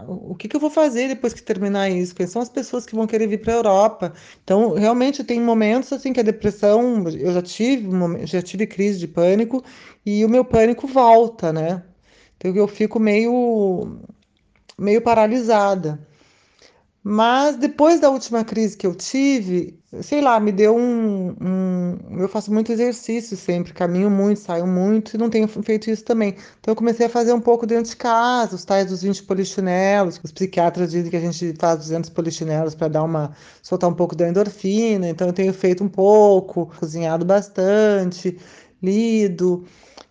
[0.09, 2.14] o que que eu vou fazer depois que terminar isso?
[2.14, 3.93] Quem são as pessoas que vão querer vir para a Europa?
[3.94, 4.12] Europa.
[4.42, 7.88] Então, realmente tem momentos assim que a depressão, eu já tive,
[8.26, 9.62] já tive crise de pânico
[10.04, 11.83] e o meu pânico volta, né?
[12.37, 13.98] Então eu fico meio
[14.78, 16.07] meio paralisada.
[17.02, 22.28] Mas depois da última crise que eu tive, sei lá, me deu um, um, Eu
[22.28, 26.30] faço muito exercício sempre, caminho muito, saio muito e não tenho feito isso também.
[26.61, 30.20] Então eu comecei a fazer um pouco dentro de casa, os tais dos 20 polichinelos.
[30.22, 33.33] Os psiquiatras dizem que a gente faz 200 polichinelos para dar uma.
[33.62, 35.09] soltar um pouco da endorfina.
[35.09, 38.38] Então eu tenho feito um pouco, cozinhado bastante,
[38.83, 39.64] lido.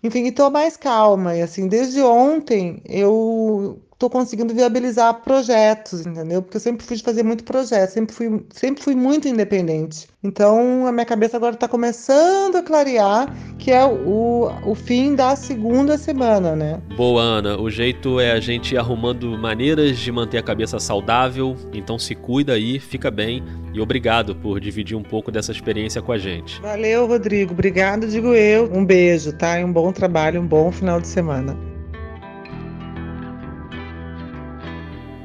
[0.03, 1.35] Enfim, estou mais calma.
[1.35, 6.41] E assim, desde ontem eu estou conseguindo viabilizar projetos, entendeu?
[6.41, 10.07] Porque eu sempre fui de fazer muito projeto, sempre fui, sempre fui muito independente.
[10.21, 15.35] Então a minha cabeça agora está começando a clarear que é o, o fim da
[15.35, 16.81] segunda semana, né?
[16.97, 17.57] Boa, Ana.
[17.57, 21.55] O jeito é a gente ir arrumando maneiras de manter a cabeça saudável.
[21.73, 23.41] Então se cuida aí, fica bem
[23.73, 26.61] e obrigado por dividir um pouco dessa experiência com a gente.
[26.61, 27.53] Valeu, Rodrigo.
[27.53, 28.69] Obrigado, digo eu.
[28.73, 29.59] Um beijo, tá?
[29.59, 31.72] E um bom trabalho, um bom final de semana.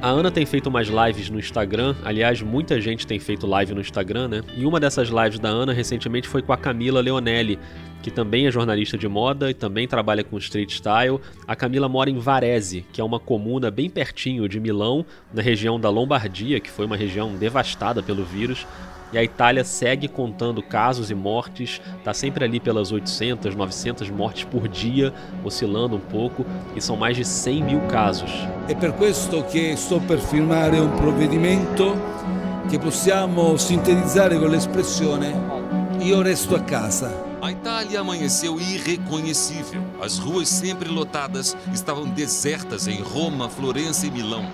[0.01, 3.81] A Ana tem feito umas lives no Instagram, aliás, muita gente tem feito live no
[3.81, 4.41] Instagram, né?
[4.55, 7.59] E uma dessas lives da Ana recentemente foi com a Camila Leonelli,
[8.01, 11.19] que também é jornalista de moda e também trabalha com street style.
[11.45, 15.77] A Camila mora em Varese, que é uma comuna bem pertinho de Milão, na região
[15.77, 18.65] da Lombardia, que foi uma região devastada pelo vírus.
[19.11, 24.43] E a Itália segue contando casos e mortes, está sempre ali pelas 800, 900 mortes
[24.43, 26.45] por dia, oscilando um pouco,
[26.75, 28.31] e são mais de 100 mil casos.
[28.67, 31.95] É por questo que estou per firmare um provvedimento
[32.69, 35.33] que possiamo sintetizzare con l'espressione
[36.01, 37.11] io resto a casa.
[37.41, 39.81] A Itália amanheceu irreconhecível.
[40.01, 44.45] As ruas sempre lotadas estavam desertas em Roma, Florença e Milão.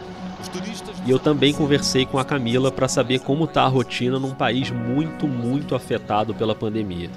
[1.05, 4.71] E eu também conversei com a Camila para saber como está a rotina num país
[4.71, 7.09] muito, muito afetado pela pandemia.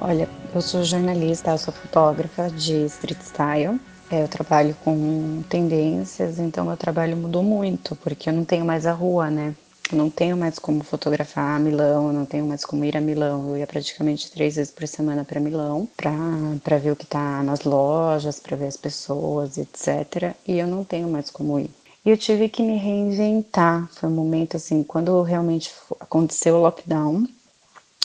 [0.00, 3.80] Olha, eu sou jornalista, eu sou fotógrafa de street style.
[4.10, 8.86] É, eu trabalho com tendências, então meu trabalho mudou muito, porque eu não tenho mais
[8.86, 9.54] a rua, né?
[9.92, 13.50] Não tenho mais como fotografar Milão, não tenho mais como ir a Milão.
[13.50, 17.62] Eu ia praticamente três vezes por semana para Milão para ver o que está nas
[17.62, 20.34] lojas, para ver as pessoas, etc.
[20.46, 21.70] E eu não tenho mais como ir.
[22.04, 23.88] E eu tive que me reinventar.
[23.92, 27.26] Foi um momento assim, quando realmente aconteceu o lockdown,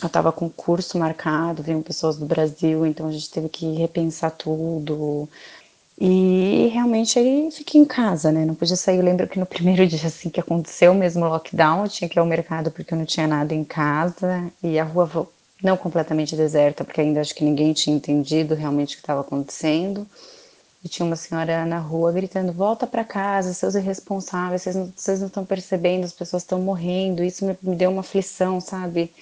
[0.02, 4.32] eu estava com curso marcado, vinham pessoas do Brasil, então a gente teve que repensar
[4.32, 5.30] tudo,
[6.04, 8.44] e realmente aí fiquei em casa, né?
[8.44, 8.98] Não podia sair.
[8.98, 12.20] Eu lembro que no primeiro dia assim que aconteceu mesmo lockdown, eu tinha que ir
[12.20, 15.30] ao mercado porque eu não tinha nada em casa e a rua
[15.64, 20.08] não completamente deserta, porque ainda acho que ninguém tinha entendido realmente o que estava acontecendo.
[20.84, 25.20] E tinha uma senhora na rua gritando: "Volta para casa, seus irresponsáveis, vocês não, vocês
[25.20, 27.24] não estão percebendo, as pessoas estão morrendo".
[27.24, 29.14] Isso me, me deu uma aflição, sabe?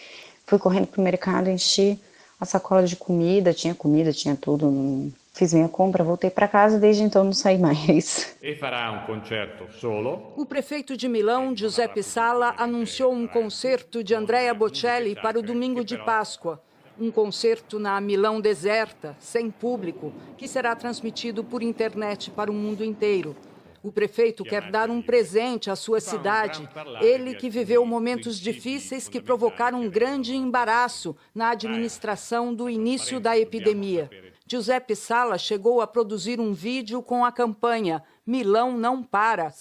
[0.48, 2.00] Fui correndo pro mercado, enchi
[2.40, 6.80] a sacola de comida, tinha comida, tinha tudo, Fiz minha compra, voltei para casa e
[6.82, 8.36] desde então não saí mais.
[8.44, 10.34] E fará um concerto solo.
[10.36, 15.82] O prefeito de Milão, Giuseppe Sala, anunciou um concerto de Andrea Bocelli para o domingo
[15.84, 16.62] de Páscoa.
[17.00, 22.84] Um concerto na Milão deserta, sem público, que será transmitido por internet para o mundo
[22.84, 23.34] inteiro.
[23.82, 26.68] O prefeito quer dar um presente à sua cidade,
[27.02, 33.38] ele que viveu momentos difíceis que provocaram um grande embaraço na administração do início da
[33.38, 34.10] epidemia.
[34.46, 39.54] Giuseppe Sala chegou a produzir um vídeo com a campanha Milão não para.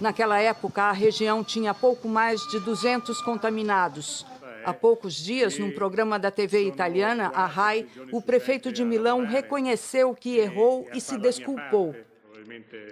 [0.00, 4.24] Naquela época, a região tinha pouco mais de 200 contaminados.
[4.64, 10.14] Há poucos dias, num programa da TV italiana, a RAI, o prefeito de Milão reconheceu
[10.14, 11.94] que errou e se desculpou.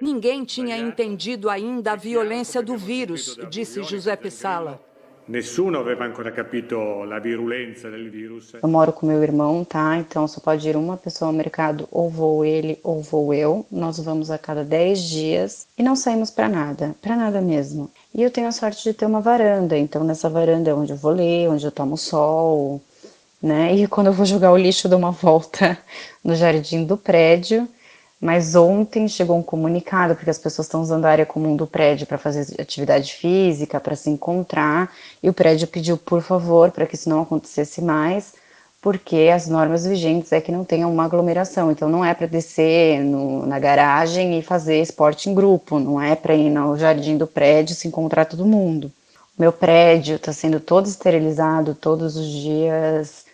[0.01, 4.81] Ninguém tinha entendido ainda a violência do vírus, disse Giuseppe Sala.
[5.29, 8.55] Nessuno aveva ancora capito la virulenza del virus.
[8.63, 9.97] Eu moro com meu irmão, tá?
[9.97, 13.67] Então só pode ir uma pessoa ao mercado, ou vou ele, ou vou eu.
[13.69, 17.91] Nós vamos a cada 10 dias e não saímos para nada, para nada mesmo.
[18.15, 20.97] E eu tenho a sorte de ter uma varanda, então nessa varanda é onde eu
[20.97, 22.81] vou ler, onde eu tomo sol,
[23.43, 23.75] né?
[23.75, 25.77] E quando eu vou jogar o lixo, eu dou uma volta
[26.23, 27.69] no jardim do prédio
[28.21, 32.07] mas ontem chegou um comunicado, porque as pessoas estão usando a área comum do prédio
[32.07, 34.91] para fazer atividade física, para se encontrar,
[35.23, 38.33] e o prédio pediu, por favor, para que isso não acontecesse mais,
[38.81, 41.71] porque as normas vigentes é que não tenha uma aglomeração.
[41.71, 46.15] Então não é para descer no, na garagem e fazer esporte em grupo, não é
[46.15, 48.91] para ir no jardim do prédio se encontrar todo mundo.
[49.39, 53.26] Meu prédio está sendo todo esterilizado todos os dias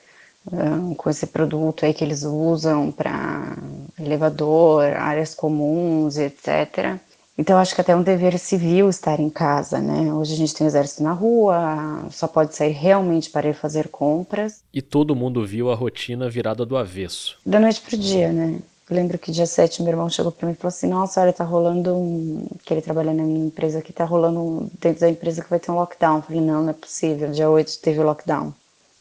[0.96, 3.56] com esse produto aí que eles usam para
[3.98, 6.98] elevador, áreas comuns, etc.
[7.38, 10.12] Então acho que até é um dever civil estar em casa, né?
[10.12, 14.62] Hoje a gente tem exército na rua, só pode sair realmente para ir fazer compras.
[14.72, 17.38] E todo mundo viu a rotina virada do avesso.
[17.44, 18.58] Da noite pro dia, né?
[18.90, 21.32] Eu lembro que dia 7 meu irmão chegou para mim e falou assim: Nossa, olha,
[21.32, 22.46] tá rolando um.
[22.64, 25.70] Que ele trabalha na minha empresa aqui, tá rolando dentro da empresa que vai ter
[25.70, 26.16] um lockdown.
[26.16, 27.30] Eu falei: Não, não é possível.
[27.30, 28.52] Dia 8 teve o lockdown.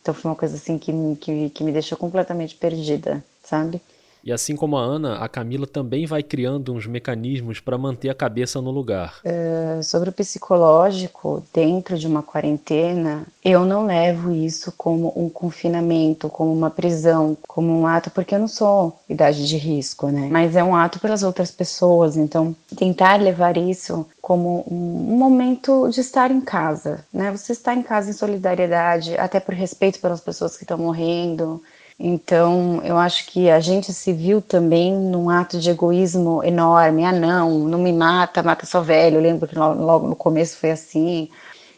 [0.02, 3.82] Então foi uma coisa assim que, que, que me deixou completamente perdida, sabe?
[4.24, 8.16] E assim como a Ana, a Camila também vai criando uns mecanismos para manter a
[8.16, 9.20] cabeça no lugar.
[9.26, 16.30] Uh, sobre o psicológico, dentro de uma quarentena, eu não levo isso como um confinamento,
[16.30, 20.30] como uma prisão, como um ato, porque eu não sou idade de risco, né?
[20.32, 26.00] Mas é um ato pelas outras pessoas, então tentar levar isso como um momento de
[26.00, 27.32] estar em casa, né?
[27.32, 31.62] Você está em casa em solidariedade, até por respeito pelas pessoas que estão morrendo,
[32.04, 37.06] então, eu acho que a gente se viu também num ato de egoísmo enorme.
[37.06, 39.18] Ah, não, não me mata, mata só velho.
[39.18, 41.30] Eu lembro que logo no começo foi assim.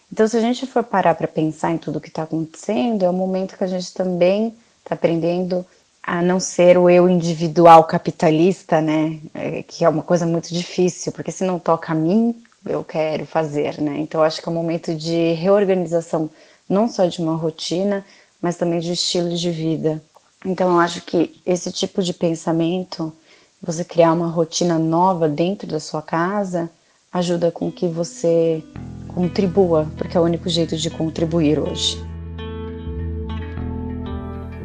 [0.09, 3.13] Então, se a gente for parar para pensar em tudo que está acontecendo, é o
[3.13, 5.65] momento que a gente também está aprendendo
[6.01, 9.19] a não ser o eu individual capitalista, né?
[9.33, 13.25] É, que é uma coisa muito difícil, porque se não toca a mim, eu quero
[13.25, 13.97] fazer, né?
[13.97, 16.29] Então, acho que é um momento de reorganização,
[16.69, 18.05] não só de uma rotina,
[18.41, 20.01] mas também de estilo de vida.
[20.45, 23.13] Então, eu acho que esse tipo de pensamento,
[23.61, 26.69] você criar uma rotina nova dentro da sua casa,
[27.11, 28.63] ajuda com que você
[29.07, 31.97] contribua, porque é o único jeito de contribuir hoje.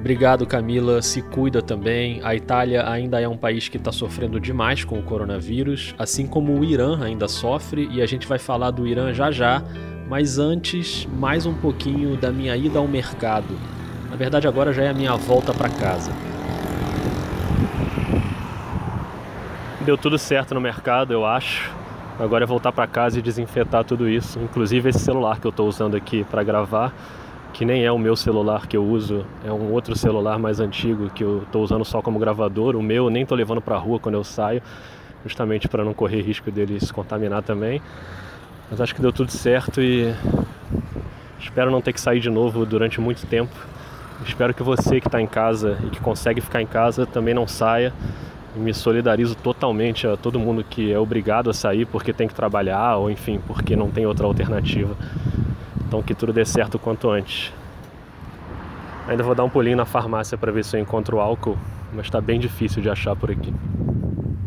[0.01, 1.03] Obrigado, Camila.
[1.03, 2.20] Se cuida também.
[2.24, 6.59] A Itália ainda é um país que está sofrendo demais com o coronavírus, assim como
[6.59, 9.62] o Irã ainda sofre, e a gente vai falar do Irã já já.
[10.09, 13.55] Mas antes, mais um pouquinho da minha ida ao mercado.
[14.09, 16.11] Na verdade, agora já é a minha volta para casa.
[19.82, 21.70] Deu tudo certo no mercado, eu acho.
[22.18, 25.68] Agora é voltar para casa e desinfetar tudo isso, inclusive esse celular que eu estou
[25.68, 26.92] usando aqui para gravar,
[27.52, 31.09] que nem é o meu celular que eu uso, é um outro celular mais antigo
[31.11, 32.74] que eu estou usando só como gravador.
[32.74, 34.61] O meu eu nem estou levando para rua quando eu saio,
[35.24, 37.80] justamente para não correr risco dele se contaminar também.
[38.68, 40.12] Mas acho que deu tudo certo e
[41.38, 43.54] espero não ter que sair de novo durante muito tempo.
[44.25, 47.47] Espero que você que está em casa e que consegue ficar em casa também não
[47.47, 47.93] saia.
[48.57, 52.35] E me solidarizo totalmente a todo mundo que é obrigado a sair porque tem que
[52.35, 54.97] trabalhar ou enfim, porque não tem outra alternativa.
[55.87, 57.53] Então que tudo dê certo o quanto antes.
[59.09, 61.57] Ainda vou dar um pulinho na farmácia para ver se eu encontro álcool,
[61.95, 63.55] mas está bem difícil de achar por aqui.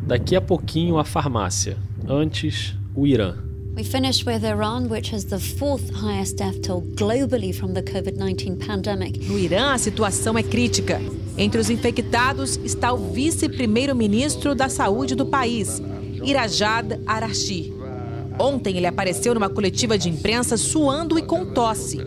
[0.04, 1.78] Daqui a pouquinho a farmácia.
[2.08, 3.51] Antes, o Irã.
[3.74, 8.60] We finished with Iran, which has the fourth highest death toll globally from the COVID-19
[8.66, 9.18] pandemic.
[9.26, 11.00] No Irã, a situação é crítica.
[11.38, 15.82] Entre os infectados está o vice-primeiro-ministro da saúde do país,
[16.22, 17.74] Irajad Arashi.
[18.38, 22.00] Ontem ele apareceu numa coletiva de imprensa suando e com tosse.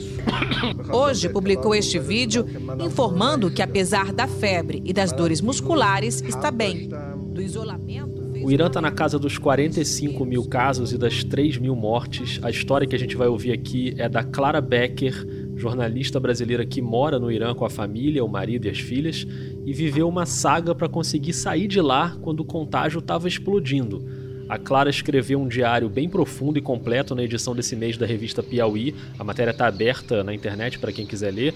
[0.92, 2.44] Hoje publicou este vídeo
[2.78, 6.90] informando que, apesar da febre e das dores musculares, está bem.
[7.32, 8.13] Do isolamento.
[8.44, 12.38] O Irã está na casa dos 45 mil casos e das 3 mil mortes.
[12.42, 15.14] A história que a gente vai ouvir aqui é da Clara Becker,
[15.56, 19.26] jornalista brasileira que mora no Irã com a família, o marido e as filhas,
[19.64, 24.04] e viveu uma saga para conseguir sair de lá quando o contágio estava explodindo.
[24.46, 28.42] A Clara escreveu um diário bem profundo e completo na edição desse mês da revista
[28.42, 28.94] Piauí.
[29.18, 31.54] A matéria está aberta na internet para quem quiser ler.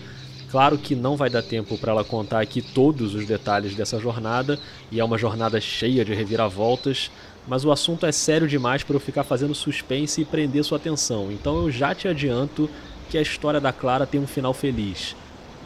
[0.51, 4.59] Claro que não vai dar tempo para ela contar aqui todos os detalhes dessa jornada,
[4.91, 7.11] e é uma jornada cheia de reviravoltas,
[7.47, 11.31] mas o assunto é sério demais para eu ficar fazendo suspense e prender sua atenção.
[11.31, 12.69] Então eu já te adianto
[13.11, 15.15] que a história da Clara tem um final feliz.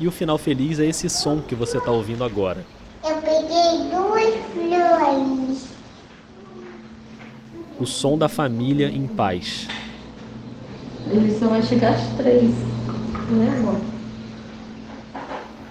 [0.00, 2.64] E o final feliz é esse som que você está ouvindo agora.
[3.04, 5.66] Eu peguei duas flores.
[7.78, 9.68] O som da família em paz.
[11.08, 12.50] Eles vai chegar às três,
[13.30, 14.01] né, amor?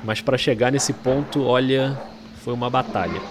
[0.01, 2.01] Mas para chegar nesse ponto, olha,
[2.33, 3.23] foi uma batalha.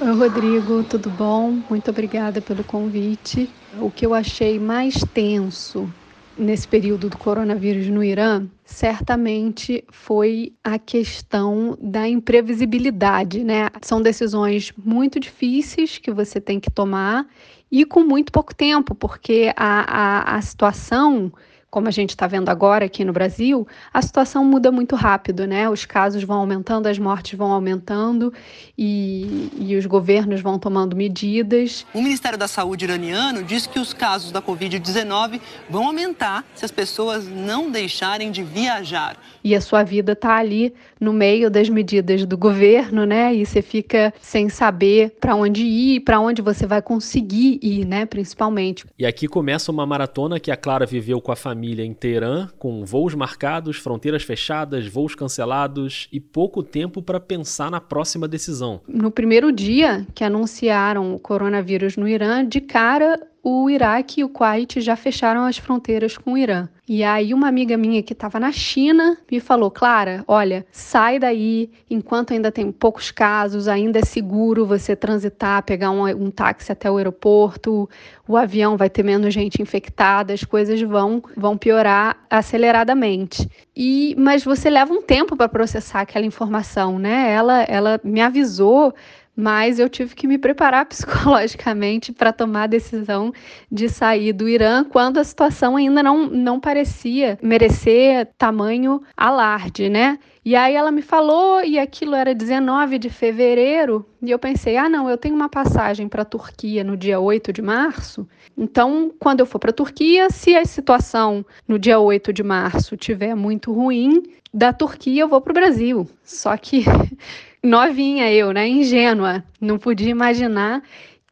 [0.00, 1.62] Oi, Rodrigo, tudo bom?
[1.68, 3.54] Muito obrigada pelo convite.
[3.78, 5.92] O que eu achei mais tenso
[6.36, 13.68] nesse período do coronavírus no Irã, certamente foi a questão da imprevisibilidade, né?
[13.82, 17.26] São decisões muito difíceis que você tem que tomar
[17.70, 21.30] e com muito pouco tempo, porque a, a, a situação
[21.70, 25.70] como a gente está vendo agora aqui no Brasil, a situação muda muito rápido, né?
[25.70, 28.32] Os casos vão aumentando, as mortes vão aumentando
[28.76, 31.86] e, e os governos vão tomando medidas.
[31.94, 36.72] O Ministério da Saúde iraniano diz que os casos da Covid-19 vão aumentar se as
[36.72, 39.16] pessoas não deixarem de viajar.
[39.44, 43.32] E a sua vida está ali no meio das medidas do governo, né?
[43.32, 48.06] E você fica sem saber para onde ir, para onde você vai conseguir ir, né?
[48.06, 48.84] Principalmente.
[48.98, 52.48] E aqui começa uma maratona que a Clara viveu com a família família em Teherã,
[52.58, 58.80] com voos marcados, fronteiras fechadas, voos cancelados e pouco tempo para pensar na próxima decisão.
[58.88, 64.28] No primeiro dia que anunciaram o coronavírus no Irã, de cara o Iraque e o
[64.28, 66.68] Kuwait já fecharam as fronteiras com o Irã.
[66.92, 71.70] E aí uma amiga minha que estava na China me falou, Clara, olha, sai daí
[71.88, 76.90] enquanto ainda tem poucos casos, ainda é seguro você transitar, pegar um, um táxi até
[76.90, 77.88] o aeroporto,
[78.26, 83.48] o avião vai ter menos gente infectada, as coisas vão, vão piorar aceleradamente.
[83.76, 87.30] E, mas você leva um tempo para processar aquela informação, né?
[87.30, 88.92] Ela, ela me avisou
[89.36, 93.32] mas eu tive que me preparar psicologicamente para tomar a decisão
[93.70, 100.18] de sair do Irã quando a situação ainda não, não parecia merecer tamanho alarde, né?
[100.42, 104.88] E aí ela me falou, e aquilo era 19 de fevereiro, e eu pensei: ah,
[104.88, 108.26] não, eu tenho uma passagem para a Turquia no dia 8 de março,
[108.56, 112.96] então quando eu for para a Turquia, se a situação no dia 8 de março
[112.96, 114.22] tiver muito ruim,
[114.52, 116.08] da Turquia eu vou para o Brasil.
[116.24, 116.84] Só que
[117.62, 120.82] novinha eu, né, ingênua, não podia imaginar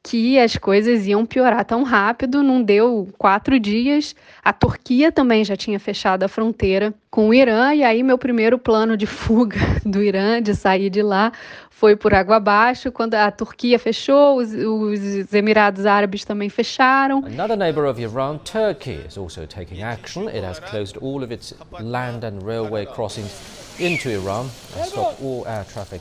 [0.03, 4.15] que as coisas iam piorar tão rápido, não deu quatro dias.
[4.43, 8.59] A Turquia também já tinha fechado a fronteira com o Irã, e aí meu primeiro
[8.59, 11.33] plano de fuga do Irã, de sair de lá,
[11.71, 12.91] foi por água abaixo.
[12.91, 17.19] Quando a Turquia fechou, os, os Emirados Árabes também fecharam.
[17.27, 20.29] Another neighbor of Iran, Turkey, is also taking action.
[20.29, 23.31] It has closed all of its land and railway crossings
[23.79, 26.01] into Iran and stopped all air traffic.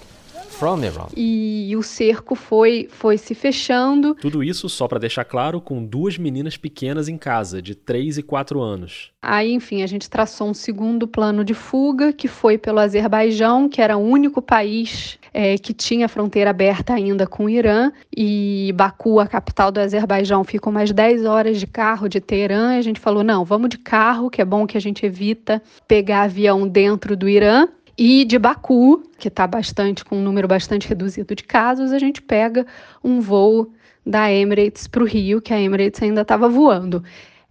[1.16, 4.16] E o cerco foi, foi se fechando.
[4.16, 8.24] Tudo isso só para deixar claro, com duas meninas pequenas em casa, de 3 e
[8.24, 9.12] 4 anos.
[9.22, 13.82] Aí, enfim, a gente traçou um segundo plano de fuga, que foi pelo Azerbaijão, que
[13.82, 17.92] era o único país é, que tinha fronteira aberta ainda com o Irã.
[18.16, 22.76] E Baku, a capital do Azerbaijão, ficou mais 10 horas de carro de Teherã.
[22.76, 25.62] E a gente falou: não, vamos de carro, que é bom que a gente evita
[25.88, 27.68] pegar avião dentro do Irã.
[27.98, 32.22] E de Baku, que está bastante com um número bastante reduzido de casos, a gente
[32.22, 32.66] pega
[33.04, 33.74] um voo
[34.06, 37.04] da Emirates para o Rio, que a Emirates ainda estava voando.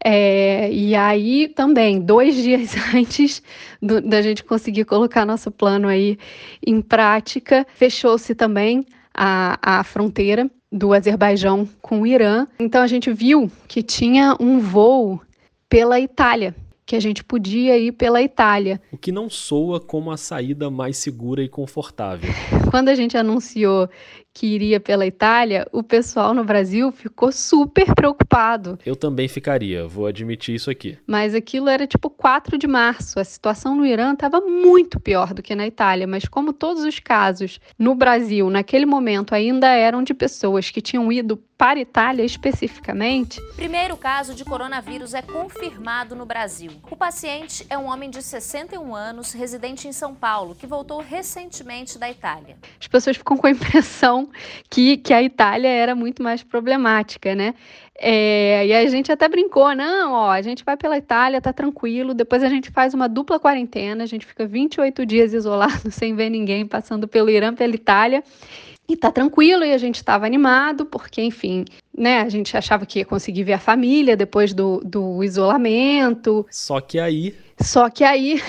[0.03, 3.43] É, e aí também, dois dias antes
[3.83, 6.17] do, da gente conseguir colocar nosso plano aí
[6.65, 12.47] em prática, fechou-se também a, a fronteira do Azerbaijão com o Irã.
[12.61, 15.21] Então a gente viu que tinha um voo
[15.69, 16.55] pela Itália
[16.87, 18.81] que a gente podia ir pela Itália.
[18.93, 22.31] O que não soa como a saída mais segura e confortável.
[22.71, 23.89] Quando a gente anunciou
[24.37, 28.79] que iria pela Itália, o pessoal no Brasil ficou super preocupado.
[28.85, 30.99] Eu também ficaria, vou admitir isso aqui.
[31.07, 33.19] Mas aquilo era tipo 4 de março.
[33.19, 36.99] A situação no Irã estava muito pior do que na Itália, mas como todos os
[36.99, 42.23] casos no Brasil, naquele momento, ainda eram de pessoas que tinham ido para a Itália
[42.23, 43.41] especificamente.
[43.55, 46.71] Primeiro caso de coronavírus é confirmado no Brasil.
[46.91, 51.99] O paciente é um homem de 61 anos, residente em São Paulo, que voltou recentemente
[51.99, 52.59] da Itália.
[52.79, 54.26] As pessoas ficam com a impressão
[54.71, 57.55] que, que a Itália era muito mais problemática, né?
[57.99, 62.13] É, e a gente até brincou, não, ó, a gente vai pela Itália, tá tranquilo,
[62.13, 66.29] depois a gente faz uma dupla quarentena, a gente fica 28 dias isolado, sem ver
[66.29, 68.23] ninguém, passando pelo Irã, pela Itália,
[68.89, 71.65] e tá tranquilo, e a gente estava animado, porque, enfim,
[71.97, 76.47] né, a gente achava que ia conseguir ver a família depois do, do isolamento.
[76.51, 77.35] Só que aí...
[77.59, 78.41] Só que aí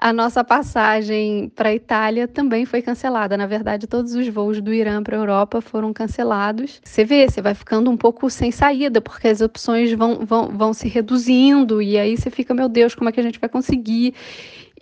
[0.00, 3.36] a nossa passagem para a Itália também foi cancelada.
[3.36, 6.80] Na verdade, todos os voos do Irã para a Europa foram cancelados.
[6.82, 10.72] Você vê, você vai ficando um pouco sem saída, porque as opções vão, vão, vão
[10.72, 14.14] se reduzindo, e aí você fica, meu Deus, como é que a gente vai conseguir?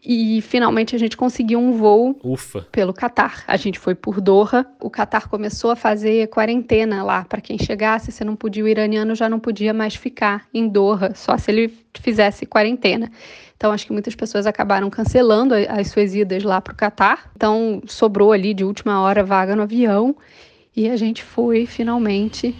[0.05, 2.66] E finalmente a gente conseguiu um voo Ufa.
[2.70, 3.42] pelo Catar.
[3.46, 4.64] A gente foi por Doha.
[4.80, 8.12] O Catar começou a fazer quarentena lá para quem chegasse.
[8.12, 11.74] Se não podia, o iraniano já não podia mais ficar em Doha, só se ele
[12.01, 13.11] fizesse quarentena.
[13.57, 17.30] Então, acho que muitas pessoas acabaram cancelando as suas idas lá para o Catar.
[17.34, 20.14] Então, sobrou ali de última hora vaga no avião
[20.76, 22.55] e a gente foi finalmente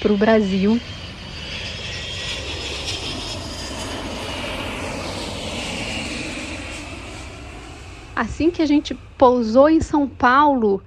[0.00, 0.80] para o Brasil.
[8.20, 10.82] Assim que a gente pousou em São Paulo,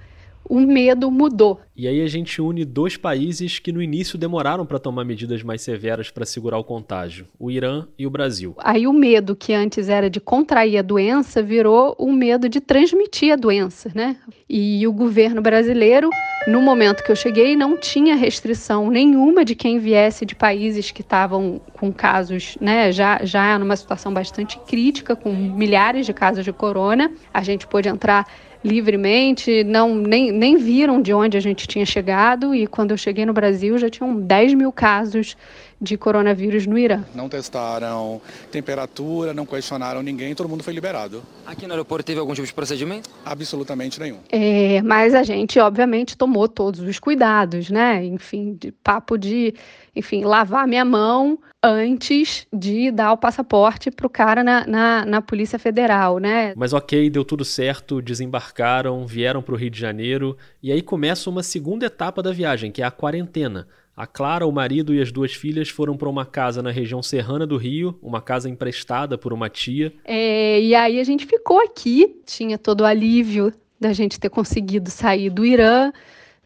[0.48, 1.60] o medo mudou.
[1.74, 5.62] E aí a gente une dois países que no início demoraram para tomar medidas mais
[5.62, 8.54] severas para segurar o contágio, o Irã e o Brasil.
[8.58, 13.32] Aí o medo que antes era de contrair a doença virou o medo de transmitir
[13.32, 14.16] a doença, né?
[14.48, 16.10] E o governo brasileiro,
[16.46, 21.00] no momento que eu cheguei, não tinha restrição nenhuma de quem viesse de países que
[21.00, 26.52] estavam com casos, né, já já numa situação bastante crítica, com milhares de casos de
[26.52, 27.10] corona.
[27.32, 28.26] A gente pôde entrar
[28.64, 33.26] livremente, não nem, nem viram de onde a gente tinha chegado e quando eu cheguei
[33.26, 35.36] no Brasil já tinham 10 mil casos
[35.82, 37.04] de coronavírus no Irã.
[37.12, 38.20] Não testaram
[38.52, 41.22] temperatura, não questionaram ninguém, todo mundo foi liberado.
[41.44, 43.10] Aqui no aeroporto teve algum tipo de procedimento?
[43.26, 44.18] Absolutamente nenhum.
[44.30, 48.04] É, mas a gente, obviamente, tomou todos os cuidados, né?
[48.04, 49.54] Enfim, de papo de,
[49.96, 55.22] enfim, lavar minha mão antes de dar o passaporte para o cara na, na, na,
[55.22, 56.52] Polícia Federal, né?
[56.56, 61.30] Mas ok, deu tudo certo, desembarcaram, vieram para o Rio de Janeiro e aí começa
[61.30, 63.68] uma segunda etapa da viagem, que é a quarentena.
[63.94, 67.46] A Clara, o marido e as duas filhas foram para uma casa na região serrana
[67.46, 69.92] do Rio, uma casa emprestada por uma tia.
[70.04, 74.90] É, e aí a gente ficou aqui, tinha todo o alívio da gente ter conseguido
[74.90, 75.92] sair do Irã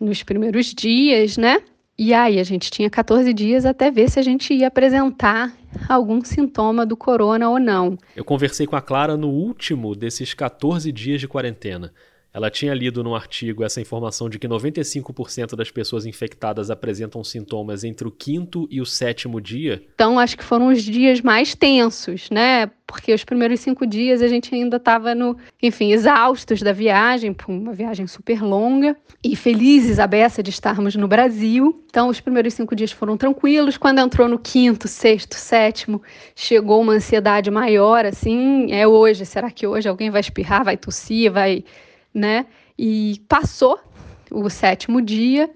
[0.00, 1.62] nos primeiros dias, né?
[1.98, 5.56] E aí a gente tinha 14 dias até ver se a gente ia apresentar
[5.88, 7.96] algum sintoma do corona ou não.
[8.14, 11.92] Eu conversei com a Clara no último desses 14 dias de quarentena.
[12.36, 17.82] Ela tinha lido num artigo essa informação de que 95% das pessoas infectadas apresentam sintomas
[17.82, 19.82] entre o quinto e o sétimo dia.
[19.94, 22.70] Então, acho que foram os dias mais tensos, né?
[22.86, 27.72] Porque os primeiros cinco dias a gente ainda estava no, enfim, exaustos da viagem, uma
[27.72, 31.82] viagem super longa, e felizes a beça de estarmos no Brasil.
[31.88, 33.78] Então, os primeiros cinco dias foram tranquilos.
[33.78, 36.02] Quando entrou no quinto, sexto, sétimo,
[36.34, 39.24] chegou uma ansiedade maior, assim, é hoje.
[39.24, 41.64] Será que hoje alguém vai espirrar, vai tossir, vai
[42.16, 42.46] né?
[42.78, 43.78] E passou
[44.30, 45.50] o sétimo dia,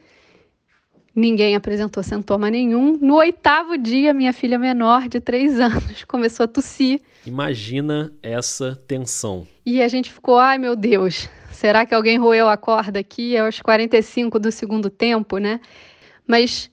[1.14, 2.98] ninguém apresentou sintoma nenhum.
[3.00, 7.00] No oitavo dia, minha filha menor, de três anos, começou a tossir.
[7.26, 9.46] Imagina essa tensão.
[9.64, 13.60] E a gente ficou, ai meu Deus, será que alguém roeu a corda aqui aos
[13.60, 15.60] 45 do segundo tempo, né?
[16.26, 16.70] Mas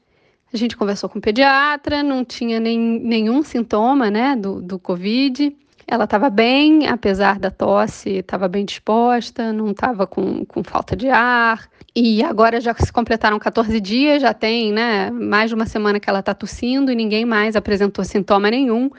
[0.53, 5.55] a gente conversou com o pediatra, não tinha nem, nenhum sintoma, né, do, do Covid.
[5.89, 11.07] Ela estava bem, apesar da tosse, estava bem disposta, não estava com, com falta de
[11.07, 11.69] ar.
[11.95, 16.09] E agora já se completaram 14 dias, já tem né, mais de uma semana que
[16.09, 18.89] ela está tossindo e ninguém mais apresentou sintoma nenhum.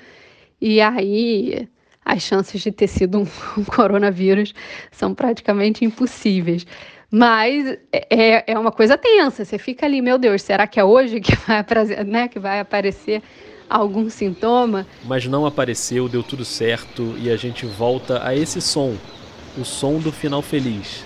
[0.60, 1.68] E aí
[2.02, 3.26] as chances de ter sido um,
[3.60, 4.54] um coronavírus
[4.90, 6.66] são praticamente impossíveis.
[7.10, 11.20] Mas é, é uma coisa tensa, você fica ali, meu Deus, será que é hoje
[11.20, 11.64] que vai,
[12.06, 13.22] né, que vai aparecer
[13.68, 14.86] algum sintoma.
[15.04, 18.96] Mas não apareceu, deu tudo certo e a gente volta a esse som,
[19.56, 21.04] o som do final feliz.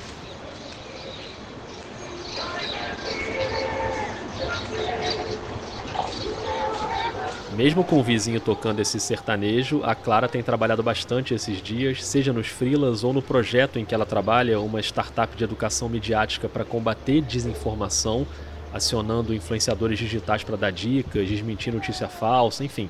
[7.56, 12.32] Mesmo com o vizinho tocando esse sertanejo, a Clara tem trabalhado bastante esses dias, seja
[12.32, 16.64] nos freelas ou no projeto em que ela trabalha, uma startup de educação midiática para
[16.64, 18.26] combater desinformação
[18.72, 22.88] acionando influenciadores digitais para dar dicas, desmentir notícia falsa, enfim.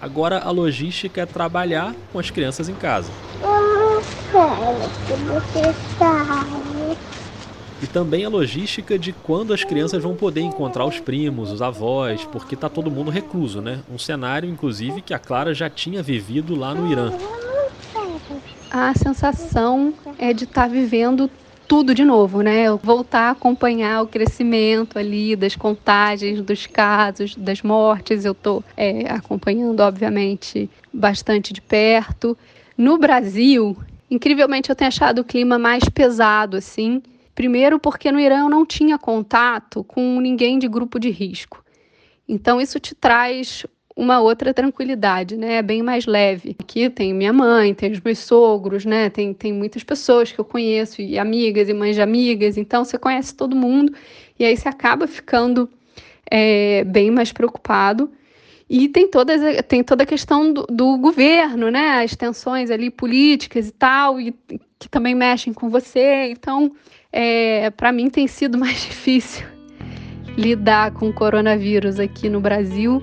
[0.00, 3.10] Agora a logística é trabalhar com as crianças em casa.
[7.80, 12.24] E também a logística de quando as crianças vão poder encontrar os primos, os avós,
[12.24, 13.80] porque tá todo mundo recluso, né?
[13.90, 17.12] Um cenário, inclusive, que a Clara já tinha vivido lá no Irã.
[18.70, 21.30] A sensação é de estar tá vivendo
[21.68, 22.64] tudo de novo, né?
[22.82, 28.24] Voltar a acompanhar o crescimento ali das contagens, dos casos, das mortes.
[28.24, 32.36] Eu estou é, acompanhando, obviamente, bastante de perto.
[32.76, 33.76] No Brasil,
[34.10, 37.02] incrivelmente, eu tenho achado o clima mais pesado, assim.
[37.34, 41.62] Primeiro, porque no Irã eu não tinha contato com ninguém de grupo de risco.
[42.26, 43.66] Então, isso te traz
[43.98, 45.54] uma outra tranquilidade, né?
[45.54, 46.54] É bem mais leve.
[46.60, 49.10] Aqui tem minha mãe, tem os meus sogros, né?
[49.10, 52.96] Tem, tem muitas pessoas que eu conheço, e amigas e mães de amigas, então você
[52.96, 53.92] conhece todo mundo,
[54.38, 55.68] e aí você acaba ficando
[56.30, 58.08] é, bem mais preocupado.
[58.70, 62.04] E tem, todas, tem toda a questão do, do, governo, né?
[62.04, 64.32] As tensões ali políticas e tal, e
[64.78, 66.30] que também mexem com você.
[66.30, 66.70] Então,
[67.12, 69.44] é, para mim tem sido mais difícil
[70.36, 73.02] lidar com o coronavírus aqui no Brasil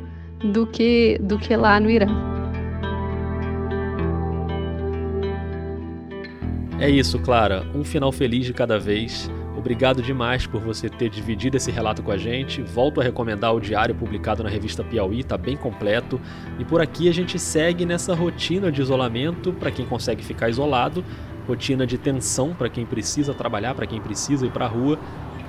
[0.51, 2.07] do que, do que lá no Irã.
[6.79, 7.65] É isso, Clara.
[7.73, 9.31] Um final feliz de cada vez.
[9.57, 12.61] Obrigado demais por você ter dividido esse relato com a gente.
[12.61, 16.19] Volto a recomendar o diário publicado na revista Piauí, está bem completo.
[16.59, 21.03] E por aqui a gente segue nessa rotina de isolamento para quem consegue ficar isolado,
[21.47, 24.99] rotina de tensão para quem precisa trabalhar, para quem precisa ir para a rua.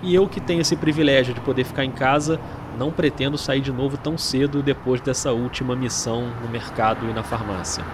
[0.03, 2.41] E eu que tenho esse privilégio de poder ficar em casa,
[2.77, 7.23] não pretendo sair de novo tão cedo depois dessa última missão no mercado e na
[7.23, 7.85] farmácia.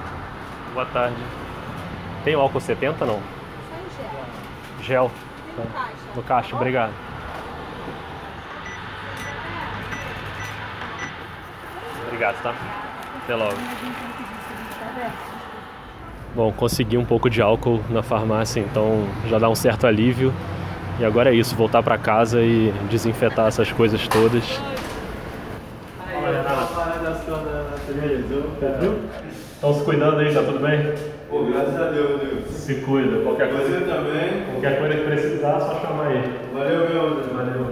[0.75, 1.17] Boa tarde.
[2.25, 3.21] Tem o álcool 70 não?
[3.21, 5.11] Só gel.
[5.11, 5.11] Gel.
[5.57, 5.89] Tá.
[6.15, 6.93] No caixa, obrigado.
[12.07, 12.55] Obrigado, tá?
[13.23, 13.57] Até logo.
[16.35, 20.33] Bom, consegui um pouco de álcool na farmácia, então já dá um certo alívio.
[21.03, 24.45] E agora é isso, voltar para casa e desinfetar essas coisas todas.
[29.53, 30.95] Estão se cuidando aí, tá tudo bem?
[31.29, 32.51] Pô, graças a Deus, Deus.
[32.51, 33.21] Se cuida.
[33.25, 34.45] Qualquer Você coisa, também.
[34.53, 36.23] qualquer coisa que precisar, só chamar aí.
[36.55, 37.27] Valeu, meu Deus.
[37.33, 37.72] Valeu.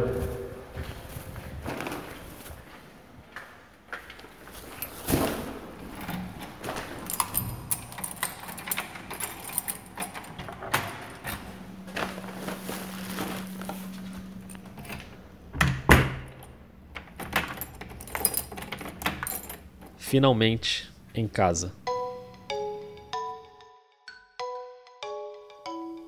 [20.10, 21.72] Finalmente em casa.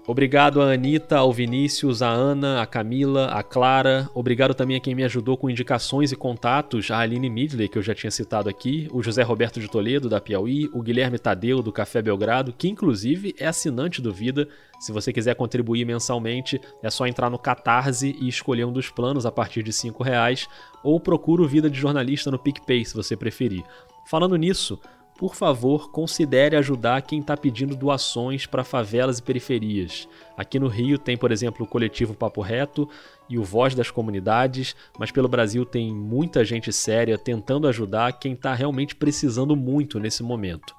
[0.05, 4.11] Obrigado a Anitta, ao Vinícius, a Ana, a Camila, a Clara.
[4.13, 7.83] Obrigado também a quem me ajudou com indicações e contatos, a Aline Midley, que eu
[7.83, 11.71] já tinha citado aqui, o José Roberto de Toledo, da Piauí, o Guilherme Tadeu, do
[11.71, 14.49] Café Belgrado, que inclusive é assinante do Vida.
[14.81, 19.25] Se você quiser contribuir mensalmente, é só entrar no Catarse e escolher um dos planos
[19.25, 20.49] a partir de R$ reais,
[20.83, 23.63] ou procura o Vida de Jornalista no PicPay, se você preferir.
[24.07, 24.79] Falando nisso,
[25.23, 30.09] por favor, considere ajudar quem está pedindo doações para favelas e periferias.
[30.37, 32.89] Aqui no Rio tem, por exemplo, o coletivo Papo Reto
[33.29, 38.33] e o Voz das Comunidades, mas pelo Brasil tem muita gente séria tentando ajudar quem
[38.33, 40.75] está realmente precisando muito nesse momento.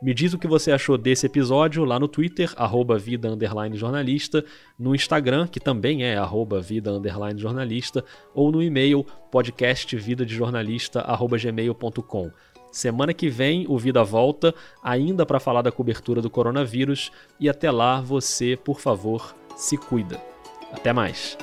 [0.00, 3.36] Me diz o que você achou desse episódio lá no Twitter, arroba vida
[3.72, 4.44] jornalista,
[4.78, 6.92] no Instagram, que também é arroba vida
[7.36, 12.30] jornalista, ou no e-mail podcastvidadejornalista.gmail.com.
[12.70, 17.10] Semana que vem o Vida volta, ainda para falar da cobertura do coronavírus,
[17.40, 20.20] e até lá você, por favor, se cuida.
[20.72, 21.36] Até mais.